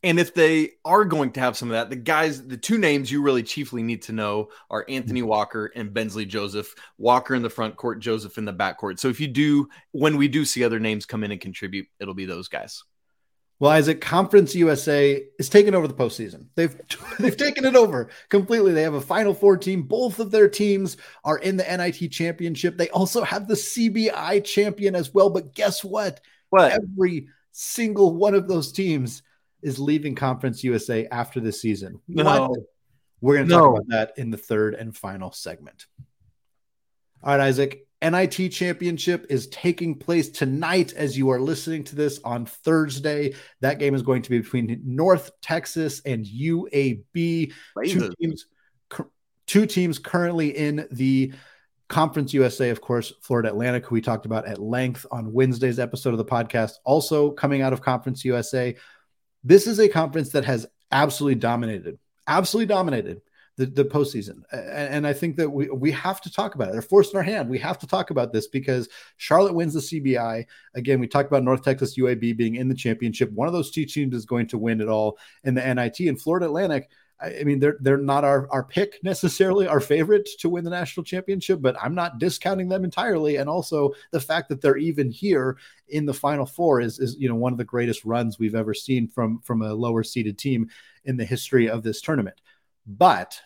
And 0.04 0.20
if 0.20 0.34
they 0.34 0.72
are 0.84 1.06
going 1.06 1.32
to 1.32 1.40
have 1.40 1.56
some 1.56 1.70
of 1.70 1.74
that, 1.74 1.90
the 1.90 1.96
guys, 1.96 2.46
the 2.46 2.58
two 2.58 2.78
names 2.78 3.10
you 3.10 3.22
really 3.22 3.44
chiefly 3.44 3.82
need 3.82 4.02
to 4.04 4.12
know 4.12 4.50
are 4.70 4.86
Anthony 4.90 5.22
mm-hmm. 5.22 5.30
Walker 5.30 5.72
and 5.76 5.94
Bensley 5.94 6.26
Joseph. 6.26 6.76
Walker 6.98 7.34
in 7.36 7.42
the 7.42 7.50
front 7.50 7.78
court, 7.78 8.00
Joseph 8.00 8.38
in 8.38 8.44
the 8.44 8.52
back 8.52 8.78
court. 8.78 9.00
So 9.00 9.08
if 9.08 9.22
you 9.22 9.28
do, 9.28 9.70
when 9.92 10.18
we 10.18 10.28
do 10.28 10.44
see 10.44 10.64
other 10.64 10.80
names 10.80 11.06
come 11.06 11.24
in 11.24 11.32
and 11.32 11.40
contribute, 11.40 11.88
it'll 12.02 12.14
be 12.14 12.26
those 12.26 12.50
guys. 12.50 12.84
Well, 13.60 13.72
Isaac, 13.72 14.02
Conference 14.02 14.54
USA 14.56 15.24
is 15.40 15.48
taking 15.48 15.74
over 15.74 15.88
the 15.88 15.94
postseason. 15.94 16.48
They've 16.56 16.76
they've 17.20 17.38
taken 17.38 17.64
it 17.64 17.78
over 17.78 18.10
completely. 18.28 18.74
They 18.74 18.84
have 18.84 18.96
a 18.96 19.00
Final 19.00 19.34
Four 19.34 19.56
team. 19.56 19.84
Both 19.84 20.20
of 20.20 20.32
their 20.32 20.50
teams 20.50 20.98
are 21.24 21.38
in 21.38 21.56
the 21.56 21.64
NIT 21.64 22.12
championship. 22.12 22.78
They 22.78 22.90
also 22.90 23.24
have 23.24 23.48
the 23.48 23.54
CBI 23.54 24.44
champion 24.44 24.96
as 24.96 25.14
well. 25.14 25.30
But 25.30 25.56
guess 25.56 25.82
what? 25.82 26.20
What? 26.50 26.74
Every 26.74 27.30
single 27.54 28.16
one 28.16 28.34
of 28.34 28.50
those 28.50 28.74
teams 28.74 29.22
is 29.64 29.80
leaving 29.80 30.16
Conference 30.16 30.64
USA 30.64 31.08
after 31.08 31.40
the 31.40 31.52
season. 31.52 32.00
No. 32.08 32.50
What? 32.50 32.60
We're 33.22 33.36
going 33.36 33.48
to 33.48 33.56
no. 33.56 33.60
talk 33.60 33.76
about 33.76 33.90
that 33.90 34.14
in 34.18 34.32
the 34.32 34.38
third 34.38 34.76
and 34.76 34.96
final 34.96 35.32
segment. 35.32 35.86
All 37.24 37.38
right, 37.38 37.40
Isaac. 37.40 37.88
NIT 38.02 38.52
championship 38.52 39.28
is 39.30 39.48
taking 39.48 39.98
place 39.98 40.28
tonight 40.28 40.92
as 40.92 41.18
you 41.18 41.30
are 41.30 41.40
listening 41.40 41.86
to 41.86 41.96
this 41.96 42.20
on 42.26 42.46
Thursday. 42.46 43.34
That 43.62 43.80
game 43.80 43.96
is 43.96 44.02
going 44.02 44.24
to 44.24 44.30
be 44.30 44.40
between 44.40 44.82
North 44.84 45.32
Texas 45.42 46.02
and 46.06 46.26
UAB. 46.26 47.54
Two 47.86 48.14
teams, 48.20 48.46
two 49.48 49.66
teams 49.66 50.00
currently 50.00 50.50
in 50.50 50.86
the 50.92 51.34
Conference 51.88 52.34
USA, 52.34 52.72
of 52.72 52.82
course, 52.82 53.14
Florida 53.22 53.50
Atlantic, 53.50 53.86
who 53.86 53.96
we 53.96 54.02
talked 54.02 54.26
about 54.26 54.48
at 54.48 54.60
length 54.60 55.06
on 55.12 55.32
Wednesday's 55.32 55.80
episode 55.80 56.10
of 56.10 56.18
the 56.18 56.26
podcast, 56.26 56.74
also 56.84 57.32
coming 57.32 57.62
out 57.62 57.72
of 57.72 57.82
Conference 57.82 58.26
USA. 58.26 58.76
This 59.44 59.68
is 59.68 59.80
a 59.80 59.90
conference 59.90 60.30
that 60.30 60.46
has 60.46 60.66
absolutely 60.92 61.40
dominated, 61.40 61.98
absolutely 62.28 62.68
dominated 62.68 63.22
the, 63.58 63.66
the 63.66 63.86
postseason. 63.86 64.44
And, 64.52 64.96
and 64.96 65.08
I 65.08 65.14
think 65.14 65.36
that 65.36 65.50
we, 65.50 65.70
we 65.70 65.92
have 65.92 66.22
to 66.22 66.32
talk 66.32 66.56
about 66.56 66.70
it. 66.70 66.72
They're 66.74 66.82
forcing 66.82 67.18
our 67.18 67.24
hand. 67.24 67.50
We 67.50 67.60
have 67.60 67.78
to 67.80 67.88
talk 67.88 68.10
about 68.10 68.34
this 68.34 68.48
because 68.48 68.90
Charlotte 69.18 69.54
wins 69.54 69.74
the 69.74 69.80
CBI. 69.80 70.46
Again, 70.76 71.00
we 71.00 71.08
talked 71.08 71.28
about 71.28 71.44
North 71.44 71.64
Texas 71.64 71.98
UAB 71.98 72.36
being 72.36 72.56
in 72.56 72.68
the 72.68 72.76
championship. 72.76 73.32
One 73.32 73.48
of 73.48 73.54
those 73.54 73.72
two 73.72 73.86
teams 73.86 74.16
is 74.16 74.26
going 74.26 74.48
to 74.48 74.58
win 74.58 74.82
it 74.82 74.88
all 74.88 75.18
in 75.44 75.54
the 75.54 75.74
NIT. 75.74 76.00
And 76.02 76.20
Florida 76.20 76.48
Atlantic, 76.48 76.90
I 77.24 77.44
mean, 77.44 77.60
they're 77.60 77.78
they're 77.80 77.98
not 77.98 78.24
our, 78.24 78.48
our 78.52 78.64
pick 78.64 79.02
necessarily, 79.04 79.68
our 79.68 79.80
favorite 79.80 80.28
to 80.40 80.50
win 80.50 80.64
the 80.64 80.70
national 80.70 81.04
championship, 81.04 81.62
but 81.62 81.76
I'm 81.82 81.96
not 81.96 82.20
discounting 82.20 82.68
them 82.68 82.84
entirely. 82.84 83.38
And 83.38 83.50
also 83.50 83.94
the 84.12 84.20
fact 84.20 84.50
that 84.50 84.62
they're 84.62 84.78
even 84.78 85.10
here 85.10 85.58
in 85.88 86.06
the 86.06 86.14
final 86.14 86.46
four 86.46 86.82
is, 86.82 87.00
is 87.00 87.16
you 87.18 87.30
know 87.30 87.36
one 87.36 87.54
of 87.54 87.58
the 87.58 87.64
greatest 87.64 88.04
runs 88.04 88.40
we've 88.40 88.56
ever 88.56 88.74
seen 88.74 89.08
from 89.08 89.40
from 89.40 89.62
a 89.62 89.74
lower 89.74 90.04
seeded 90.04 90.38
team 90.38 90.70
in 91.06 91.18
the 91.18 91.26
history 91.26 91.70
of 91.70 91.84
this 91.84 92.02
tournament. 92.02 92.42
But 92.86 93.40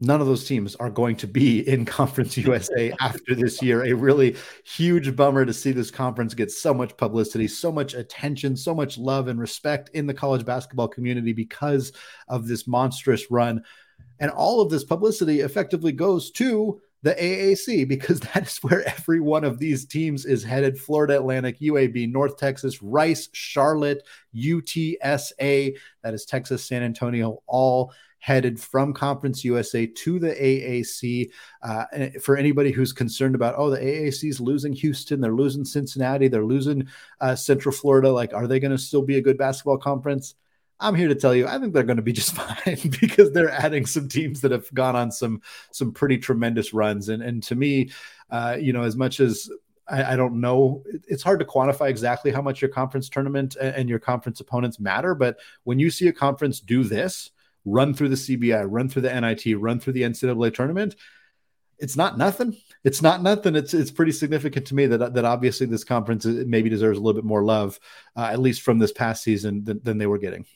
none 0.00 0.20
of 0.20 0.26
those 0.26 0.46
teams 0.46 0.74
are 0.76 0.90
going 0.90 1.16
to 1.16 1.26
be 1.26 1.60
in 1.68 1.84
Conference 1.84 2.36
USA 2.36 2.92
after 3.00 3.34
this 3.34 3.62
year. 3.62 3.84
A 3.84 3.92
really 3.92 4.36
huge 4.64 5.14
bummer 5.16 5.44
to 5.44 5.52
see 5.52 5.72
this 5.72 5.90
conference 5.90 6.34
get 6.34 6.50
so 6.50 6.74
much 6.74 6.96
publicity, 6.96 7.48
so 7.48 7.70
much 7.72 7.94
attention, 7.94 8.56
so 8.56 8.74
much 8.74 8.98
love 8.98 9.28
and 9.28 9.40
respect 9.40 9.90
in 9.94 10.06
the 10.06 10.14
college 10.14 10.44
basketball 10.44 10.88
community 10.88 11.32
because 11.32 11.92
of 12.28 12.46
this 12.46 12.66
monstrous 12.66 13.30
run. 13.30 13.62
And 14.20 14.30
all 14.30 14.60
of 14.60 14.70
this 14.70 14.84
publicity 14.84 15.40
effectively 15.40 15.92
goes 15.92 16.30
to 16.32 16.80
the 17.02 17.14
AAC 17.14 17.86
because 17.88 18.20
that 18.20 18.46
is 18.46 18.58
where 18.58 18.86
every 18.88 19.20
one 19.20 19.44
of 19.44 19.58
these 19.58 19.86
teams 19.86 20.24
is 20.24 20.42
headed 20.42 20.78
Florida 20.78 21.16
Atlantic, 21.16 21.60
UAB, 21.60 22.10
North 22.10 22.36
Texas, 22.36 22.82
Rice, 22.82 23.28
Charlotte, 23.32 24.02
UTSA, 24.34 25.76
that 26.02 26.14
is 26.14 26.24
Texas, 26.24 26.66
San 26.66 26.82
Antonio, 26.82 27.42
all 27.46 27.92
headed 28.24 28.58
from 28.58 28.94
Conference 28.94 29.44
USA 29.44 29.86
to 29.86 30.18
the 30.18 30.30
AAC. 30.30 31.30
Uh, 31.62 31.84
for 32.22 32.38
anybody 32.38 32.72
who's 32.72 32.90
concerned 32.90 33.34
about, 33.34 33.54
oh, 33.58 33.68
the 33.68 33.76
AAC 33.76 34.30
is 34.30 34.40
losing 34.40 34.72
Houston, 34.72 35.20
they're 35.20 35.34
losing 35.34 35.62
Cincinnati, 35.62 36.28
they're 36.28 36.42
losing 36.42 36.88
uh, 37.20 37.34
Central 37.34 37.74
Florida, 37.74 38.10
like, 38.10 38.32
are 38.32 38.46
they 38.46 38.58
going 38.58 38.70
to 38.70 38.78
still 38.78 39.02
be 39.02 39.18
a 39.18 39.20
good 39.20 39.36
basketball 39.36 39.76
conference? 39.76 40.36
I'm 40.80 40.94
here 40.94 41.08
to 41.08 41.14
tell 41.14 41.34
you, 41.34 41.46
I 41.46 41.58
think 41.58 41.74
they're 41.74 41.82
going 41.82 41.98
to 41.98 42.02
be 42.02 42.14
just 42.14 42.34
fine 42.34 42.78
because 42.98 43.30
they're 43.32 43.50
adding 43.50 43.84
some 43.84 44.08
teams 44.08 44.40
that 44.40 44.52
have 44.52 44.72
gone 44.72 44.96
on 44.96 45.12
some 45.12 45.42
some 45.70 45.92
pretty 45.92 46.16
tremendous 46.16 46.72
runs. 46.72 47.10
And 47.10 47.22
and 47.22 47.42
to 47.42 47.54
me, 47.54 47.90
uh, 48.30 48.56
you 48.58 48.72
know, 48.72 48.84
as 48.84 48.96
much 48.96 49.20
as 49.20 49.50
I, 49.86 50.14
I, 50.14 50.16
don't 50.16 50.40
know, 50.40 50.82
it's 51.06 51.22
hard 51.22 51.40
to 51.40 51.44
quantify 51.44 51.90
exactly 51.90 52.30
how 52.30 52.40
much 52.40 52.62
your 52.62 52.70
conference 52.70 53.10
tournament 53.10 53.54
and 53.60 53.86
your 53.86 53.98
conference 53.98 54.40
opponents 54.40 54.80
matter. 54.80 55.14
But 55.14 55.38
when 55.64 55.78
you 55.78 55.90
see 55.90 56.08
a 56.08 56.12
conference 56.12 56.60
do 56.60 56.84
this, 56.84 57.30
run 57.64 57.94
through 57.94 58.10
the 58.10 58.16
CBI, 58.16 58.66
run 58.68 58.88
through 58.88 59.02
the 59.02 59.20
NIT, 59.20 59.58
run 59.58 59.80
through 59.80 59.94
the 59.94 60.02
NCAA 60.02 60.54
tournament, 60.54 60.94
it's 61.78 61.96
not 61.96 62.16
nothing. 62.16 62.56
It's 62.82 63.02
not 63.02 63.22
nothing. 63.22 63.56
It's 63.56 63.74
it's 63.74 63.90
pretty 63.90 64.12
significant 64.12 64.66
to 64.66 64.74
me 64.74 64.86
that 64.86 65.14
that 65.14 65.24
obviously 65.24 65.66
this 65.66 65.84
conference 65.84 66.24
maybe 66.24 66.68
deserves 66.68 66.98
a 66.98 67.00
little 67.00 67.20
bit 67.20 67.26
more 67.26 67.44
love, 67.44 67.78
uh, 68.16 68.28
at 68.32 68.40
least 68.40 68.62
from 68.62 68.78
this 68.78 68.92
past 68.92 69.22
season 69.22 69.64
than, 69.64 69.80
than 69.82 69.98
they 69.98 70.06
were 70.06 70.18
getting. 70.18 70.46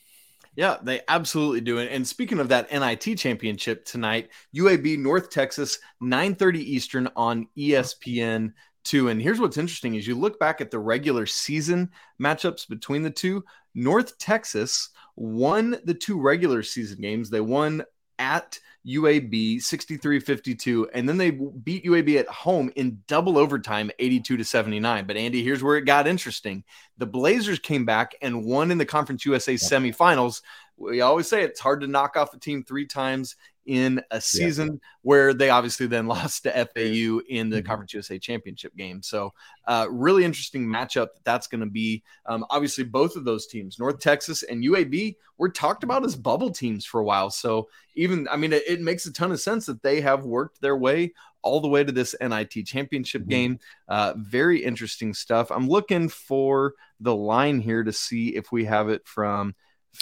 Yeah, 0.55 0.77
they 0.83 1.03
absolutely 1.07 1.61
do. 1.61 1.79
And 1.79 2.07
speaking 2.07 2.41
of 2.41 2.49
that 2.49 2.73
NIT 2.73 3.17
championship 3.19 3.85
tonight, 3.85 4.31
UAB 4.57 4.99
North 4.99 5.31
Texas, 5.31 5.79
9:30 6.03 6.59
Eastern 6.59 7.09
on 7.17 7.49
ESPN 7.57 8.53
two. 8.85 9.09
And 9.09 9.21
here's 9.21 9.41
what's 9.41 9.59
interesting: 9.59 9.95
is 9.95 10.07
you 10.07 10.17
look 10.17 10.39
back 10.39 10.61
at 10.61 10.71
the 10.71 10.79
regular 10.79 11.27
season 11.27 11.91
matchups 12.21 12.69
between 12.69 13.03
the 13.03 13.11
two. 13.11 13.45
North 13.75 14.19
Texas 14.19 14.91
won 15.19 15.79
the 15.85 15.95
two 15.95 16.21
regular 16.21 16.63
season 16.63 17.01
games. 17.01 17.29
They 17.29 17.41
won 17.41 17.85
at 18.19 18.59
UAB 18.87 19.61
63 19.61 20.21
52, 20.21 20.91
and 20.95 21.09
then 21.09 21.19
they 21.19 21.31
beat 21.31 21.85
UAB 21.85 22.19
at 22.19 22.29
home 22.29 22.71
in 22.77 23.03
double 23.07 23.37
overtime 23.37 23.91
82 23.99 24.37
to 24.37 24.45
79. 24.45 25.07
But 25.07 25.17
Andy, 25.17 25.43
here's 25.43 25.63
where 25.63 25.77
it 25.77 25.85
got 25.85 26.07
interesting. 26.07 26.65
The 26.97 27.07
Blazers 27.07 27.59
came 27.59 27.85
back 27.85 28.15
and 28.23 28.45
won 28.45 28.71
in 28.71 28.79
the 28.79 28.87
Conference 28.87 29.27
USA 29.27 29.55
semifinals. 29.55 30.43
We 30.77 31.01
always 31.01 31.29
say 31.29 31.43
it's 31.43 31.61
hard 31.61 31.81
to 31.81 31.89
knock 31.89 32.17
off 32.17 32.35
a 32.35 32.39
team 32.39 32.63
three 32.63 32.87
times 32.87 33.37
in 33.69 34.01
a 34.11 34.21
season 34.21 34.67
yeah. 34.67 34.79
where 35.03 35.35
they 35.35 35.51
obviously 35.51 35.87
then 35.87 36.07
lost 36.09 36.43
to 36.43 36.51
FAU 36.51 37.21
in 37.29 37.51
the 37.51 37.59
mm-hmm. 37.59 37.67
Conference 37.67 37.93
USA 37.93 38.19
championship 38.19 38.75
game. 38.75 39.03
So, 39.03 39.35
uh, 39.67 39.87
really 39.91 40.25
interesting 40.25 40.67
matchup 40.67 41.13
that 41.15 41.25
that's 41.25 41.47
going 41.47 41.61
to 41.61 41.67
be. 41.67 42.03
Um, 42.27 42.45
obviously, 42.51 42.85
both 42.85 43.15
of 43.15 43.25
those 43.25 43.47
teams, 43.47 43.79
North 43.79 44.01
Texas 44.01 44.43
and 44.43 44.65
UAB, 44.65 45.17
were 45.37 45.51
talked 45.51 45.85
about 45.85 46.05
as 46.05 46.17
bubble 46.17 46.51
teams 46.51 46.85
for 46.85 47.01
a 47.01 47.05
while. 47.05 47.31
So, 47.31 47.69
even, 47.95 48.27
I 48.29 48.37
mean, 48.37 48.55
it, 48.55 48.63
it 48.67 48.81
makes 48.81 49.07
a 49.07 49.13
ton 49.13 49.31
of 49.31 49.41
sense 49.41 49.67
that 49.67 49.83
they 49.83 50.01
have 50.01 50.25
worked 50.25 50.61
their 50.61 50.77
way 50.77 51.13
all 51.43 51.61
the 51.61 51.69
way 51.69 51.85
to 51.85 51.93
this 51.93 52.17
NIT 52.21 52.67
championship 52.67 53.23
mm-hmm. 53.23 53.31
game. 53.31 53.59
Uh, 53.87 54.15
very 54.17 54.65
interesting 54.65 55.13
stuff. 55.13 55.51
I'm 55.51 55.69
looking 55.69 56.09
for 56.09 56.75
the 57.01 57.15
line 57.15 57.61
here 57.61 57.85
to 57.85 57.93
see 57.93 58.35
if 58.35 58.51
we 58.51 58.65
have 58.65 58.89
it 58.89 59.07
from 59.07 59.55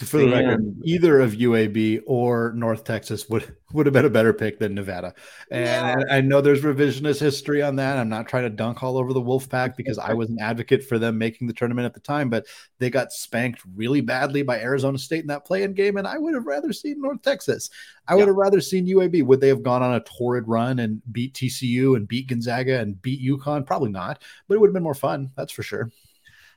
For 0.04 0.18
the 0.18 0.28
record, 0.28 0.76
either 0.84 1.20
of 1.20 1.32
UAB 1.32 2.02
or 2.06 2.52
North 2.54 2.84
Texas 2.84 3.30
would 3.30 3.56
would 3.72 3.86
have 3.86 3.94
been 3.94 4.04
a 4.04 4.10
better 4.10 4.34
pick 4.34 4.58
than 4.58 4.74
Nevada. 4.74 5.14
And 5.50 5.64
yeah. 6.00 6.14
I 6.14 6.20
know 6.20 6.42
there's 6.42 6.60
revisionist 6.60 7.18
history 7.18 7.62
on 7.62 7.76
that. 7.76 7.96
I'm 7.96 8.10
not 8.10 8.28
trying 8.28 8.42
to 8.42 8.50
dunk 8.50 8.82
all 8.82 8.98
over 8.98 9.14
the 9.14 9.22
Wolfpack 9.22 9.74
because 9.74 9.96
I 9.96 10.12
was 10.12 10.28
an 10.28 10.38
advocate 10.38 10.84
for 10.84 10.98
them 10.98 11.16
making 11.16 11.46
the 11.46 11.54
tournament 11.54 11.86
at 11.86 11.94
the 11.94 12.00
time, 12.00 12.28
but 12.28 12.46
they 12.78 12.90
got 12.90 13.10
spanked 13.10 13.62
really 13.74 14.02
badly 14.02 14.42
by 14.42 14.60
Arizona 14.60 14.98
State 14.98 15.22
in 15.22 15.28
that 15.28 15.46
play-in 15.46 15.72
game, 15.72 15.96
and 15.96 16.06
I 16.06 16.18
would 16.18 16.34
have 16.34 16.46
rather 16.46 16.74
seen 16.74 17.00
North 17.00 17.22
Texas. 17.22 17.70
I 18.06 18.12
yeah. 18.12 18.18
would 18.18 18.28
have 18.28 18.36
rather 18.36 18.60
seen 18.60 18.86
UAB. 18.86 19.24
Would 19.24 19.40
they 19.40 19.48
have 19.48 19.62
gone 19.62 19.82
on 19.82 19.94
a 19.94 20.00
torrid 20.00 20.46
run 20.46 20.78
and 20.80 21.00
beat 21.10 21.32
TCU 21.32 21.96
and 21.96 22.06
beat 22.06 22.28
Gonzaga 22.28 22.80
and 22.80 23.00
beat 23.00 23.26
UConn? 23.26 23.64
Probably 23.64 23.90
not, 23.90 24.22
but 24.46 24.56
it 24.56 24.60
would 24.60 24.68
have 24.68 24.74
been 24.74 24.82
more 24.82 24.94
fun. 24.94 25.30
That's 25.36 25.52
for 25.52 25.62
sure. 25.62 25.90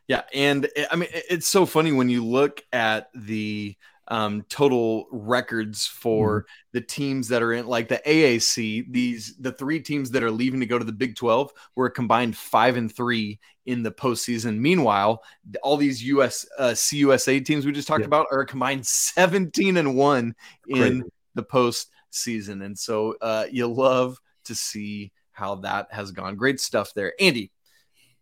Yeah, 0.09 0.23
and 0.33 0.67
eh, 0.75 0.87
I 0.91 0.95
mean 0.95 1.07
it's 1.11 1.47
so 1.47 1.65
funny 1.65 1.91
when 1.91 2.09
you 2.09 2.25
look 2.25 2.65
at 2.73 3.09
the 3.13 3.77
um, 4.07 4.43
total 4.49 5.05
records 5.11 5.85
for 5.85 6.41
mm. 6.41 6.45
the 6.73 6.81
teams 6.81 7.27
that 7.27 7.43
are 7.43 7.53
in 7.53 7.67
like 7.67 7.89
the 7.89 8.01
AAC. 8.03 8.91
These 8.91 9.37
the 9.37 9.51
three 9.51 9.79
teams 9.79 10.09
that 10.11 10.23
are 10.23 10.31
leaving 10.31 10.61
to 10.61 10.65
go 10.65 10.79
to 10.79 10.83
the 10.83 10.91
Big 10.91 11.15
Twelve 11.15 11.51
were 11.75 11.85
a 11.85 11.91
combined 11.91 12.35
five 12.35 12.75
and 12.75 12.93
three 12.93 13.39
in 13.67 13.83
the 13.83 13.91
postseason. 13.91 14.57
Meanwhile, 14.57 15.23
all 15.61 15.77
these 15.77 16.03
US 16.03 16.43
uh, 16.57 16.71
CUSA 16.71 17.45
teams 17.45 17.67
we 17.67 17.71
just 17.71 17.87
talked 17.87 18.01
yeah. 18.01 18.07
about 18.07 18.25
are 18.31 18.41
a 18.41 18.47
combined 18.47 18.87
seventeen 18.87 19.77
and 19.77 19.95
one 19.95 20.33
in 20.67 21.01
Crazy. 21.01 21.03
the 21.35 21.43
postseason, 21.43 22.65
and 22.65 22.77
so 22.77 23.15
uh, 23.21 23.45
you 23.51 23.67
love 23.67 24.17
to 24.45 24.55
see 24.55 25.11
how 25.33 25.53
that 25.55 25.87
has 25.91 26.11
gone. 26.11 26.35
Great 26.35 26.59
stuff 26.59 26.95
there, 26.95 27.13
Andy 27.19 27.51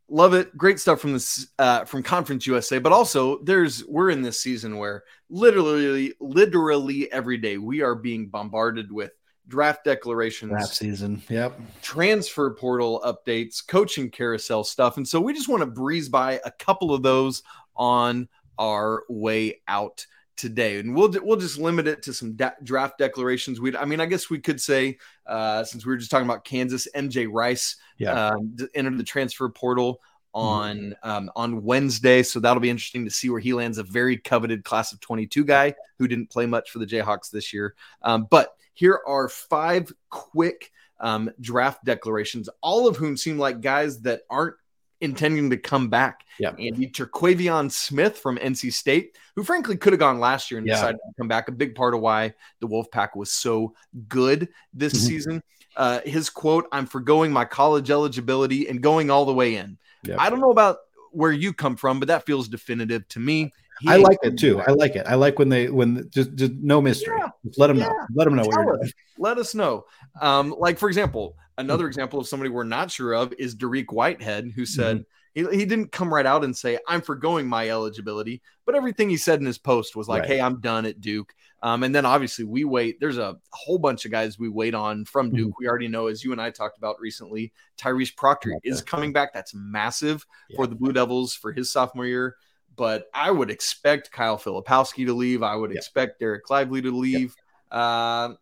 love 0.09 0.33
it. 0.33 0.57
Great 0.57 0.79
stuff 0.79 0.99
from 0.99 1.13
this 1.13 1.47
uh, 1.59 1.85
from 1.85 2.03
conference 2.03 2.47
usa 2.47 2.79
but 2.79 2.91
also 2.91 3.39
there's 3.43 3.85
we're 3.85 4.09
in 4.09 4.21
this 4.21 4.39
season 4.39 4.77
where 4.77 5.03
literally 5.29 6.13
literally 6.19 7.11
every 7.11 7.37
day 7.37 7.57
we 7.57 7.81
are 7.81 7.95
being 7.95 8.27
bombarded 8.27 8.91
with 8.91 9.11
draft 9.47 9.83
declarations 9.83 10.51
draft 10.51 10.75
season. 10.75 11.21
Yep. 11.29 11.59
transfer 11.81 12.51
portal 12.51 13.01
updates 13.05 13.65
coaching 13.65 14.09
carousel 14.09 14.63
stuff. 14.63 14.97
And 14.97 15.07
so 15.07 15.21
we 15.21 15.33
just 15.33 15.49
want 15.49 15.61
to 15.61 15.67
breeze 15.67 16.09
by 16.09 16.39
a 16.45 16.51
couple 16.51 16.93
of 16.93 17.01
those 17.01 17.43
on 17.75 18.27
our 18.59 19.03
way 19.07 19.61
out 19.67 20.05
today, 20.37 20.79
and 20.79 20.95
we'll 20.95 21.13
we'll 21.23 21.37
just 21.37 21.57
limit 21.57 21.87
it 21.87 22.03
to 22.03 22.13
some 22.13 22.33
da- 22.33 22.51
draft 22.63 22.97
declarations. 22.97 23.59
We, 23.59 23.75
I 23.75 23.85
mean, 23.85 23.99
I 23.99 24.05
guess 24.05 24.29
we 24.29 24.39
could 24.39 24.61
say 24.61 24.97
uh, 25.25 25.63
since 25.63 25.85
we 25.85 25.89
were 25.89 25.97
just 25.97 26.11
talking 26.11 26.27
about 26.27 26.45
Kansas, 26.45 26.87
MJ 26.95 27.27
Rice 27.29 27.75
yeah. 27.97 28.29
um, 28.29 28.55
entered 28.73 28.97
the 28.97 29.03
transfer 29.03 29.49
portal 29.49 30.01
on 30.33 30.77
mm-hmm. 30.77 31.09
um, 31.09 31.31
on 31.35 31.63
Wednesday, 31.63 32.23
so 32.23 32.39
that'll 32.39 32.61
be 32.61 32.69
interesting 32.69 33.05
to 33.05 33.11
see 33.11 33.29
where 33.29 33.39
he 33.39 33.53
lands. 33.53 33.77
A 33.77 33.83
very 33.83 34.17
coveted 34.17 34.63
class 34.63 34.93
of 34.93 34.99
22 35.01 35.43
guy 35.43 35.73
who 35.97 36.07
didn't 36.07 36.29
play 36.29 36.45
much 36.45 36.71
for 36.71 36.79
the 36.79 36.85
Jayhawks 36.85 37.29
this 37.29 37.51
year, 37.53 37.75
um, 38.03 38.27
but 38.29 38.55
here 38.73 39.01
are 39.07 39.27
five 39.27 39.91
quick 40.09 40.71
um, 40.99 41.31
draft 41.41 41.83
declarations, 41.83 42.49
all 42.61 42.87
of 42.87 42.95
whom 42.95 43.17
seem 43.17 43.37
like 43.37 43.61
guys 43.61 44.01
that 44.01 44.21
aren't 44.29 44.55
intending 45.01 45.49
to 45.49 45.57
come 45.57 45.89
back. 45.89 46.25
Yeah. 46.39 46.51
Andy 46.51 46.87
Terquavion 46.87 47.71
Smith 47.71 48.17
from 48.17 48.37
NC 48.37 48.73
State, 48.73 49.17
who 49.35 49.43
frankly 49.43 49.77
could 49.77 49.93
have 49.93 49.99
gone 49.99 50.19
last 50.19 50.51
year 50.51 50.57
and 50.59 50.67
yeah. 50.67 50.75
decided 50.75 50.97
to 50.97 51.13
come 51.17 51.27
back. 51.27 51.47
A 51.47 51.51
big 51.51 51.75
part 51.75 51.93
of 51.93 52.01
why 52.01 52.33
the 52.59 52.67
Wolfpack 52.67 53.15
was 53.15 53.31
so 53.31 53.73
good 54.07 54.49
this 54.73 54.93
mm-hmm. 54.93 55.07
season. 55.07 55.43
Uh, 55.75 56.01
his 56.05 56.29
quote, 56.29 56.67
I'm 56.71 56.87
foregoing 56.87 57.31
my 57.31 57.45
college 57.45 57.91
eligibility 57.91 58.67
and 58.67 58.81
going 58.81 59.11
all 59.11 59.25
the 59.25 59.33
way 59.33 59.55
in. 59.55 59.77
Yeah. 60.03 60.15
I 60.19 60.29
don't 60.29 60.39
know 60.39 60.51
about 60.51 60.77
where 61.11 61.31
you 61.31 61.53
come 61.53 61.75
from, 61.75 61.99
but 61.99 62.07
that 62.07 62.25
feels 62.25 62.47
definitive 62.47 63.07
to 63.09 63.19
me. 63.19 63.53
He 63.79 63.89
I 63.89 63.97
like 63.97 64.17
it 64.23 64.37
too. 64.39 64.59
I 64.61 64.71
like 64.71 64.95
it. 64.95 65.05
I 65.05 65.13
like 65.15 65.37
when 65.37 65.49
they 65.49 65.69
when 65.69 66.09
just, 66.09 66.33
just 66.35 66.53
no 66.53 66.81
mystery. 66.81 67.15
Yeah. 67.19 67.29
Just 67.45 67.59
let 67.59 67.67
them 67.67 67.77
yeah. 67.77 67.87
know. 67.87 67.93
Let 68.15 68.25
them 68.25 68.35
know 68.35 68.43
Tell 68.43 68.51
what 68.51 68.65
you're 68.65 68.77
doing. 68.77 68.91
Let 69.19 69.37
us 69.37 69.53
know. 69.53 69.85
Um, 70.19 70.55
like 70.57 70.79
for 70.79 70.89
example, 70.89 71.35
another 71.57 71.83
mm-hmm. 71.83 71.89
example 71.89 72.19
of 72.19 72.27
somebody 72.27 72.49
we're 72.49 72.63
not 72.63 72.91
sure 72.91 73.13
of 73.13 73.33
is 73.37 73.55
Dariq 73.55 73.91
Whitehead, 73.91 74.51
who 74.55 74.65
said 74.65 74.99
mm-hmm. 75.35 75.51
he, 75.51 75.59
he 75.59 75.65
didn't 75.65 75.91
come 75.91 76.13
right 76.13 76.25
out 76.25 76.43
and 76.43 76.55
say 76.55 76.77
I'm 76.87 77.01
foregoing 77.01 77.47
my 77.47 77.69
eligibility, 77.69 78.41
but 78.65 78.75
everything 78.75 79.09
he 79.09 79.17
said 79.17 79.39
in 79.39 79.45
his 79.45 79.57
post 79.57 79.95
was 79.95 80.07
like, 80.07 80.21
right. 80.21 80.29
"Hey, 80.29 80.41
I'm 80.41 80.59
done 80.59 80.85
at 80.85 81.01
Duke." 81.01 81.33
Um, 81.63 81.83
and 81.83 81.93
then 81.93 82.05
obviously 82.05 82.45
we 82.45 82.63
wait. 82.63 82.99
There's 82.99 83.17
a 83.17 83.37
whole 83.51 83.79
bunch 83.79 84.05
of 84.05 84.11
guys 84.11 84.37
we 84.37 84.49
wait 84.49 84.75
on 84.75 85.05
from 85.05 85.31
Duke. 85.31 85.49
Mm-hmm. 85.49 85.57
We 85.59 85.67
already 85.67 85.87
know, 85.87 86.07
as 86.07 86.23
you 86.23 86.31
and 86.31 86.41
I 86.41 86.51
talked 86.51 86.77
about 86.77 86.99
recently, 86.99 87.51
Tyrese 87.77 88.15
Proctor 88.15 88.53
okay. 88.55 88.69
is 88.69 88.81
coming 88.81 89.11
back. 89.11 89.33
That's 89.33 89.53
massive 89.55 90.25
yeah. 90.49 90.55
for 90.55 90.67
the 90.67 90.75
Blue 90.75 90.93
Devils 90.93 91.33
for 91.33 91.51
his 91.51 91.71
sophomore 91.71 92.05
year 92.05 92.35
but 92.77 93.09
I 93.11 93.31
would 93.31 93.49
expect 93.49 94.11
Kyle 94.11 94.37
Filipowski 94.37 95.07
to 95.07 95.13
leave. 95.13 95.41
I 95.43 95.55
would 95.55 95.71
expect 95.71 96.21
Dereck 96.21 96.49
Lively 96.49 96.81
to 96.83 96.95
leave. 96.95 97.35
Uh, 97.71 98.35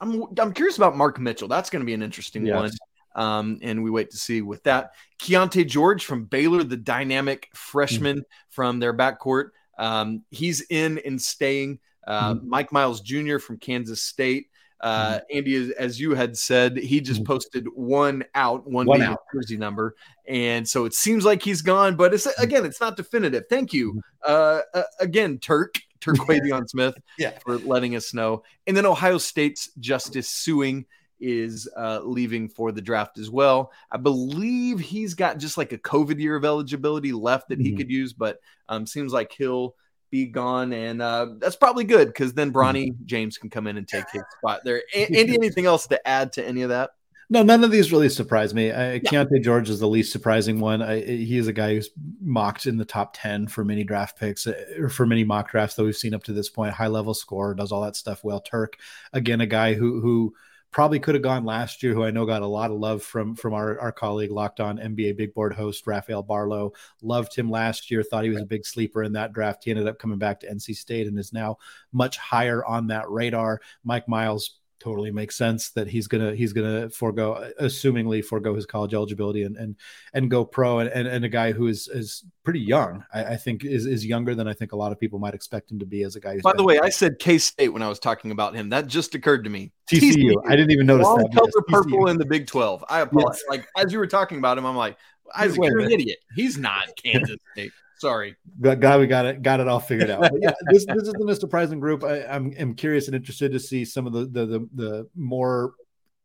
I'm 0.00 0.24
I'm 0.38 0.52
curious 0.52 0.76
about 0.76 0.96
Mark 0.96 1.18
Mitchell. 1.18 1.48
That's 1.48 1.70
going 1.70 1.80
to 1.80 1.86
be 1.86 1.94
an 1.94 2.02
interesting 2.02 2.46
yes. 2.46 2.56
one. 2.56 2.70
Um, 3.14 3.58
and 3.62 3.82
we 3.82 3.90
wait 3.90 4.10
to 4.10 4.16
see 4.16 4.40
with 4.40 4.62
that. 4.64 4.92
Keyonte 5.20 5.66
George 5.66 6.04
from 6.04 6.24
Baylor, 6.24 6.62
the 6.62 6.76
dynamic 6.76 7.48
freshman 7.54 8.18
mm-hmm. 8.18 8.50
from 8.50 8.78
their 8.78 8.94
backcourt. 8.94 9.50
Um, 9.78 10.24
he's 10.30 10.62
in 10.70 11.00
and 11.04 11.20
staying. 11.20 11.80
Uh, 12.06 12.34
mm-hmm. 12.34 12.48
Mike 12.48 12.72
Miles 12.72 13.00
Jr. 13.00 13.38
from 13.38 13.58
Kansas 13.58 14.02
State. 14.02 14.48
Uh, 14.80 15.14
mm-hmm. 15.14 15.36
Andy, 15.36 15.74
as 15.78 16.00
you 16.00 16.14
had 16.14 16.36
said, 16.36 16.76
he 16.76 17.00
just 17.00 17.20
mm-hmm. 17.20 17.32
posted 17.32 17.66
one 17.74 18.24
out, 18.34 18.66
one, 18.66 18.86
one 18.86 19.02
out. 19.02 19.18
jersey 19.34 19.56
number, 19.56 19.94
and 20.26 20.66
so 20.66 20.84
it 20.86 20.94
seems 20.94 21.24
like 21.24 21.42
he's 21.42 21.62
gone. 21.62 21.96
But 21.96 22.14
it's 22.14 22.26
mm-hmm. 22.26 22.42
again, 22.42 22.64
it's 22.64 22.80
not 22.80 22.96
definitive. 22.96 23.44
Thank 23.50 23.72
you, 23.72 24.00
uh, 24.26 24.60
uh, 24.72 24.82
again, 24.98 25.38
Turk 25.38 25.80
Terquavion 26.00 26.68
Smith, 26.68 26.94
yeah. 27.18 27.38
for 27.44 27.58
letting 27.58 27.96
us 27.96 28.14
know. 28.14 28.42
And 28.66 28.76
then 28.76 28.86
Ohio 28.86 29.18
State's 29.18 29.70
Justice 29.78 30.30
Sueing 30.30 30.86
is 31.20 31.68
uh, 31.76 32.00
leaving 32.02 32.48
for 32.48 32.72
the 32.72 32.80
draft 32.80 33.18
as 33.18 33.30
well. 33.30 33.72
I 33.92 33.98
believe 33.98 34.80
he's 34.80 35.14
got 35.14 35.38
just 35.38 35.58
like 35.58 35.72
a 35.72 35.78
COVID 35.78 36.18
year 36.18 36.36
of 36.36 36.44
eligibility 36.44 37.12
left 37.12 37.50
that 37.50 37.60
he 37.60 37.68
mm-hmm. 37.68 37.76
could 37.76 37.90
use, 37.90 38.12
but 38.12 38.38
um, 38.68 38.86
seems 38.86 39.12
like 39.12 39.32
he'll 39.32 39.74
be 40.10 40.26
gone, 40.26 40.72
and 40.72 41.00
uh, 41.00 41.28
that's 41.38 41.56
probably 41.56 41.84
good 41.84 42.08
because 42.08 42.34
then 42.34 42.52
Bronny 42.52 42.88
mm-hmm. 42.88 43.06
James 43.06 43.38
can 43.38 43.50
come 43.50 43.66
in 43.66 43.76
and 43.76 43.86
take 43.86 44.08
his 44.10 44.22
spot 44.38 44.60
there. 44.64 44.82
Andy, 44.94 45.34
anything 45.34 45.66
else 45.66 45.86
to 45.88 46.08
add 46.08 46.32
to 46.34 46.46
any 46.46 46.62
of 46.62 46.70
that? 46.70 46.90
No, 47.32 47.44
none 47.44 47.62
of 47.62 47.70
these 47.70 47.92
really 47.92 48.08
surprise 48.08 48.52
me. 48.52 48.72
I, 48.72 48.94
yeah. 48.94 48.98
Keyonte 48.98 49.40
George 49.40 49.70
is 49.70 49.78
the 49.78 49.86
least 49.86 50.10
surprising 50.10 50.58
one. 50.58 50.82
I, 50.82 51.00
he 51.00 51.38
is 51.38 51.46
a 51.46 51.52
guy 51.52 51.74
who's 51.74 51.88
mocked 52.20 52.66
in 52.66 52.76
the 52.76 52.84
top 52.84 53.14
10 53.16 53.46
for 53.46 53.64
many 53.64 53.84
draft 53.84 54.18
picks 54.18 54.48
uh, 54.48 54.64
or 54.80 54.88
for 54.88 55.06
many 55.06 55.22
mock 55.22 55.52
drafts 55.52 55.76
that 55.76 55.84
we've 55.84 55.96
seen 55.96 56.12
up 56.12 56.24
to 56.24 56.32
this 56.32 56.50
point. 56.50 56.72
High 56.72 56.88
level 56.88 57.14
score, 57.14 57.54
does 57.54 57.70
all 57.70 57.82
that 57.82 57.94
stuff 57.94 58.24
well. 58.24 58.40
Turk, 58.40 58.78
again, 59.12 59.40
a 59.40 59.46
guy 59.46 59.74
who, 59.74 60.00
who, 60.00 60.34
probably 60.70 61.00
could 61.00 61.14
have 61.14 61.22
gone 61.22 61.44
last 61.44 61.82
year, 61.82 61.94
who 61.94 62.04
I 62.04 62.10
know 62.10 62.26
got 62.26 62.42
a 62.42 62.46
lot 62.46 62.70
of 62.70 62.78
love 62.78 63.02
from 63.02 63.34
from 63.34 63.54
our, 63.54 63.78
our 63.80 63.92
colleague 63.92 64.30
locked 64.30 64.60
on 64.60 64.78
NBA 64.78 65.16
big 65.16 65.34
board 65.34 65.52
host 65.52 65.86
Rafael 65.86 66.22
Barlowe. 66.22 66.74
Loved 67.02 67.34
him 67.34 67.50
last 67.50 67.90
year, 67.90 68.02
thought 68.02 68.24
he 68.24 68.30
was 68.30 68.42
a 68.42 68.46
big 68.46 68.64
sleeper 68.64 69.02
in 69.02 69.12
that 69.14 69.32
draft. 69.32 69.64
He 69.64 69.70
ended 69.70 69.88
up 69.88 69.98
coming 69.98 70.18
back 70.18 70.40
to 70.40 70.50
NC 70.50 70.76
State 70.76 71.06
and 71.06 71.18
is 71.18 71.32
now 71.32 71.56
much 71.92 72.16
higher 72.18 72.64
on 72.64 72.86
that 72.88 73.10
radar. 73.10 73.60
Mike 73.84 74.08
Miles 74.08 74.59
totally 74.80 75.10
makes 75.10 75.36
sense 75.36 75.70
that 75.70 75.86
he's 75.86 76.08
gonna 76.08 76.34
he's 76.34 76.52
gonna 76.52 76.88
forego 76.90 77.50
assumingly 77.60 78.24
forego 78.24 78.54
his 78.54 78.66
college 78.66 78.94
eligibility 78.94 79.42
and 79.42 79.56
and 79.56 79.76
and 80.14 80.30
go 80.30 80.44
pro 80.44 80.78
and 80.80 80.88
and, 80.88 81.06
and 81.06 81.24
a 81.24 81.28
guy 81.28 81.52
who 81.52 81.66
is 81.66 81.86
is 81.88 82.24
pretty 82.42 82.60
young 82.60 83.04
I, 83.12 83.24
I, 83.24 83.36
think 83.36 83.64
is 83.64 83.86
is 83.86 84.04
younger 84.04 84.34
than 84.34 84.48
I 84.48 84.54
think 84.54 84.72
a 84.72 84.76
lot 84.76 84.90
of 84.90 84.98
people 84.98 85.18
might 85.18 85.34
expect 85.34 85.70
him 85.70 85.78
to 85.78 85.86
be 85.86 86.02
as 86.02 86.16
a 86.16 86.20
guy. 86.20 86.38
By 86.42 86.54
the 86.54 86.64
way, 86.64 86.80
I 86.80 86.88
said 86.88 87.18
K 87.18 87.38
State 87.38 87.68
when 87.68 87.82
I 87.82 87.88
was 87.88 87.98
talking 87.98 88.30
about 88.30 88.54
him. 88.54 88.70
That 88.70 88.86
just 88.86 89.14
occurred 89.14 89.44
to 89.44 89.50
me. 89.50 89.72
TCU. 89.90 90.14
TCU. 90.14 90.34
I 90.46 90.56
didn't 90.56 90.70
even 90.70 90.86
notice 90.86 91.06
Long 91.06 91.18
that. 91.18 91.32
Color 91.34 91.50
yes, 91.54 91.64
purple 91.68 92.08
in 92.08 92.16
the 92.16 92.24
Big 92.24 92.46
Twelve. 92.46 92.84
I 92.88 93.00
apologize. 93.00 93.42
Yes. 93.42 93.50
Like 93.50 93.68
as 93.76 93.92
you 93.92 93.98
were 93.98 94.06
talking 94.06 94.38
about 94.38 94.56
him, 94.56 94.64
I'm 94.64 94.76
like, 94.76 94.96
Isaac, 95.34 95.60
you're 95.62 95.80
an 95.80 95.92
idiot. 95.92 96.18
He's 96.34 96.56
not 96.56 96.88
Kansas 97.02 97.36
State. 97.52 97.72
Sorry. 98.00 98.34
God, 98.62 98.98
we 98.98 99.06
got 99.06 99.26
it, 99.26 99.42
got 99.42 99.60
it 99.60 99.68
all 99.68 99.78
figured 99.78 100.08
out. 100.08 100.22
But 100.22 100.32
yeah, 100.40 100.54
this, 100.70 100.86
this 100.86 101.02
isn't 101.02 101.30
a 101.30 101.36
surprising 101.36 101.80
group. 101.80 102.02
I, 102.02 102.20
am 102.20 102.46
I'm, 102.46 102.54
I'm 102.58 102.74
curious 102.74 103.08
and 103.08 103.14
interested 103.14 103.52
to 103.52 103.60
see 103.60 103.84
some 103.84 104.06
of 104.06 104.14
the, 104.14 104.20
the 104.24 104.46
the 104.46 104.68
the 104.72 105.08
more 105.14 105.74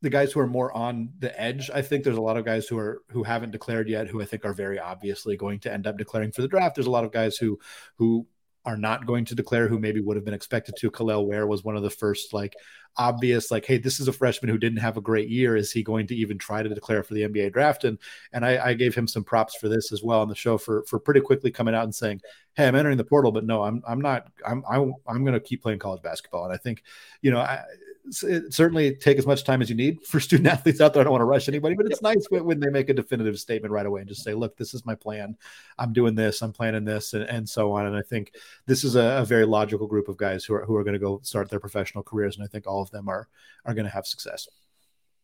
the 0.02 0.10
guys 0.10 0.32
who 0.32 0.40
are 0.40 0.48
more 0.48 0.72
on 0.72 1.10
the 1.20 1.38
edge. 1.40 1.70
I 1.74 1.82
think 1.82 2.06
there's 2.06 2.16
a 2.16 2.22
lot 2.22 2.38
of 2.38 2.46
guys 2.46 2.66
who 2.68 2.78
are 2.78 3.02
who 3.10 3.24
haven't 3.24 3.52
declared 3.52 3.90
yet, 3.90 4.08
who 4.08 4.22
I 4.22 4.26
think 4.26 4.46
are 4.46 4.54
very 4.54 4.80
obviously 4.80 5.36
going 5.36 5.60
to 5.62 5.74
end 5.74 5.86
up 5.86 5.98
declaring 5.98 6.32
for 6.32 6.42
the 6.42 6.48
draft. 6.48 6.76
There's 6.76 6.88
a 6.88 6.92
lot 6.92 7.04
of 7.04 7.12
guys 7.12 7.36
who 7.36 7.60
who 7.96 8.26
are 8.66 8.78
not 8.78 9.06
going 9.06 9.26
to 9.26 9.36
declare 9.36 9.68
who 9.68 9.80
maybe 9.80 10.00
would 10.00 10.16
have 10.16 10.26
been 10.26 10.34
expected 10.34 10.76
to. 10.78 10.92
Kel'el 10.92 11.28
Ware 11.28 11.48
was 11.48 11.64
one 11.64 11.76
of 11.78 11.84
the 11.84 11.90
first 11.90 12.34
like 12.34 12.56
obvious 12.98 13.52
like, 13.52 13.66
hey, 13.66 13.78
this 13.78 14.00
is 14.00 14.08
a 14.08 14.14
freshman 14.14 14.50
who 14.50 14.58
didn't 14.58 14.80
have 14.80 14.98
a 14.98 15.02
great 15.02 15.30
year. 15.30 15.56
Is 15.56 15.72
he 15.72 15.84
going 15.84 16.08
to 16.08 16.16
even 16.16 16.38
try 16.38 16.64
to 16.64 16.70
declare 16.70 17.04
for 17.04 17.14
the 17.14 17.22
NBA 17.22 17.54
draft? 17.54 17.84
And 17.84 18.00
and 18.34 18.46
I, 18.46 18.70
I 18.70 18.74
gave 18.74 18.96
him 18.96 19.08
some 19.08 19.24
props 19.24 19.56
for 19.56 19.70
this 19.70 19.92
as 19.92 20.02
well 20.04 20.22
on 20.22 20.30
the 20.30 20.36
show 20.36 20.58
for 20.58 20.84
for 20.88 21.00
pretty 21.00 21.22
quickly 21.22 21.52
coming 21.52 21.76
out 21.76 21.84
and 21.84 21.96
saying, 21.96 22.22
hey, 22.56 22.68
I'm 22.68 22.76
entering 22.76 22.98
the 22.98 23.04
portal, 23.04 23.32
but 23.32 23.46
no, 23.46 23.64
I'm 23.64 23.82
I'm 23.88 24.02
not. 24.02 24.28
I'm 24.46 24.64
I'm, 24.70 24.94
I'm 25.08 25.24
going 25.24 25.34
to 25.34 25.40
keep 25.40 25.62
playing 25.62 25.80
college 25.80 26.02
basketball. 26.02 26.46
And 26.46 26.54
I 26.54 26.58
think, 26.58 26.84
you 27.22 27.32
know, 27.32 27.40
I, 27.40 27.62
certainly 28.12 28.96
take 28.96 29.18
as 29.18 29.26
much 29.26 29.44
time 29.44 29.62
as 29.62 29.70
you 29.70 29.76
need 29.76 30.04
for 30.06 30.20
student 30.20 30.48
athletes 30.54 30.82
out 30.82 30.94
there. 30.94 31.02
I 31.02 31.04
don't 31.04 31.12
want 31.12 31.22
to 31.22 31.26
rush 31.26 31.48
anybody, 31.48 31.76
but 31.76 31.86
it's 31.86 32.02
nice 32.02 32.26
when, 32.30 32.46
when, 32.46 32.60
they 32.60 32.70
make 32.70 32.90
a 32.90 32.94
definitive 32.94 33.40
statement 33.40 33.72
right 33.72 33.86
away 33.86 34.02
and 34.02 34.10
just 34.10 34.24
say, 34.24 34.34
look, 34.34 34.58
this 34.58 34.74
is 34.74 34.86
my 34.86 34.96
plan. 34.96 35.38
I'm 35.78 35.94
doing 35.94 36.16
this, 36.16 36.42
I'm 36.42 36.54
planning 36.54 36.86
this, 36.86 37.14
and, 37.14 37.24
and 37.24 37.48
so 37.48 37.72
on. 37.74 37.86
And 37.86 37.96
I 37.96 38.02
think 38.02 38.34
this 38.66 38.84
is 38.84 38.96
a, 38.96 39.18
a 39.20 39.26
very 39.26 39.46
logical 39.46 39.88
group 39.88 40.08
of 40.08 40.18
guys 40.18 40.46
who 40.46 40.56
are, 40.56 40.66
who 40.66 40.76
are 40.76 40.84
going 40.84 40.94
to 40.94 41.00
go 41.00 41.20
start 41.24 41.50
their 41.50 41.60
professional 41.60 42.04
careers. 42.04 42.36
And 42.36 42.44
I 42.44 42.48
think 42.48 42.68
all 42.68 42.82
of 42.82 42.92
them 42.92 43.10
are, 43.10 43.28
are 43.66 43.74
going 43.74 43.86
to 43.86 43.92
have 43.92 44.08
success. 44.08 44.48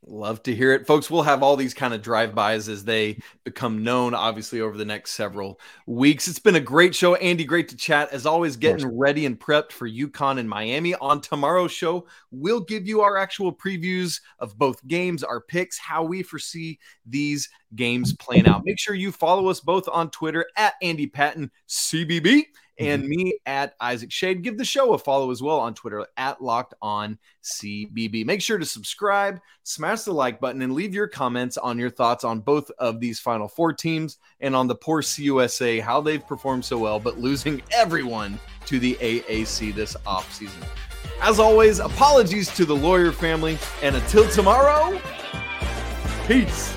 Love 0.07 0.41
to 0.41 0.55
hear 0.55 0.73
it. 0.73 0.87
Folks, 0.87 1.11
we'll 1.11 1.21
have 1.21 1.43
all 1.43 1.55
these 1.55 1.75
kind 1.75 1.93
of 1.93 2.01
drive-bys 2.01 2.67
as 2.67 2.83
they 2.83 3.19
become 3.43 3.83
known, 3.83 4.15
obviously, 4.15 4.59
over 4.59 4.75
the 4.75 4.83
next 4.83 5.11
several 5.11 5.59
weeks. 5.85 6.27
It's 6.27 6.39
been 6.39 6.55
a 6.55 6.59
great 6.59 6.95
show. 6.95 7.13
Andy, 7.15 7.43
great 7.43 7.69
to 7.69 7.77
chat. 7.77 8.11
As 8.11 8.25
always, 8.25 8.57
getting 8.57 8.97
ready 8.97 9.27
and 9.27 9.39
prepped 9.39 9.71
for 9.71 9.87
UConn 9.87 10.39
and 10.39 10.49
Miami. 10.49 10.95
On 10.95 11.21
tomorrow's 11.21 11.71
show, 11.71 12.07
we'll 12.31 12.61
give 12.61 12.87
you 12.87 13.01
our 13.01 13.15
actual 13.15 13.53
previews 13.53 14.19
of 14.39 14.57
both 14.57 14.85
games, 14.87 15.23
our 15.23 15.39
picks, 15.39 15.77
how 15.77 16.03
we 16.03 16.23
foresee 16.23 16.79
these 17.05 17.47
games 17.75 18.11
playing 18.13 18.47
out. 18.47 18.65
Make 18.65 18.79
sure 18.79 18.95
you 18.95 19.11
follow 19.11 19.49
us 19.49 19.59
both 19.59 19.87
on 19.87 20.09
Twitter 20.09 20.47
at 20.57 20.73
Andy 20.81 21.05
Patton 21.05 21.51
CBB 21.69 22.45
and 22.79 23.03
mm-hmm. 23.03 23.09
me 23.09 23.39
at 23.45 23.75
Isaac 23.79 24.09
Schade. 24.09 24.41
Give 24.41 24.57
the 24.57 24.65
show 24.65 24.93
a 24.93 24.97
follow 24.97 25.31
as 25.31 25.41
well 25.41 25.59
on 25.59 25.73
Twitter 25.73 26.05
at 26.17 26.41
Locked 26.41 26.73
On 26.81 27.17
CBB. 27.43 28.25
Make 28.25 28.41
sure 28.41 28.57
to 28.57 28.65
subscribe, 28.65 29.39
smash 29.63 30.01
the 30.01 30.13
like 30.13 30.39
button, 30.39 30.61
and 30.61 30.73
leave 30.73 30.93
your 30.93 31.07
comments 31.07 31.57
on 31.57 31.77
your 31.77 31.89
thoughts 31.89 32.23
on 32.23 32.39
both 32.39 32.71
of 32.79 32.99
these 32.99 33.19
Final 33.19 33.47
Four 33.47 33.73
teams 33.73 34.17
and 34.39 34.55
on 34.55 34.67
the 34.67 34.75
poor 34.75 35.01
CUSA, 35.01 35.81
how 35.81 36.01
they've 36.01 36.25
performed 36.25 36.65
so 36.65 36.77
well, 36.77 36.99
but 36.99 37.19
losing 37.19 37.61
everyone 37.73 38.39
to 38.65 38.79
the 38.79 38.95
AAC 38.95 39.73
this 39.75 39.95
offseason. 40.05 40.65
As 41.21 41.39
always, 41.39 41.79
apologies 41.79 42.53
to 42.55 42.65
the 42.65 42.75
lawyer 42.75 43.11
family, 43.11 43.57
and 43.83 43.95
until 43.95 44.27
tomorrow, 44.29 44.99
peace. 46.27 46.75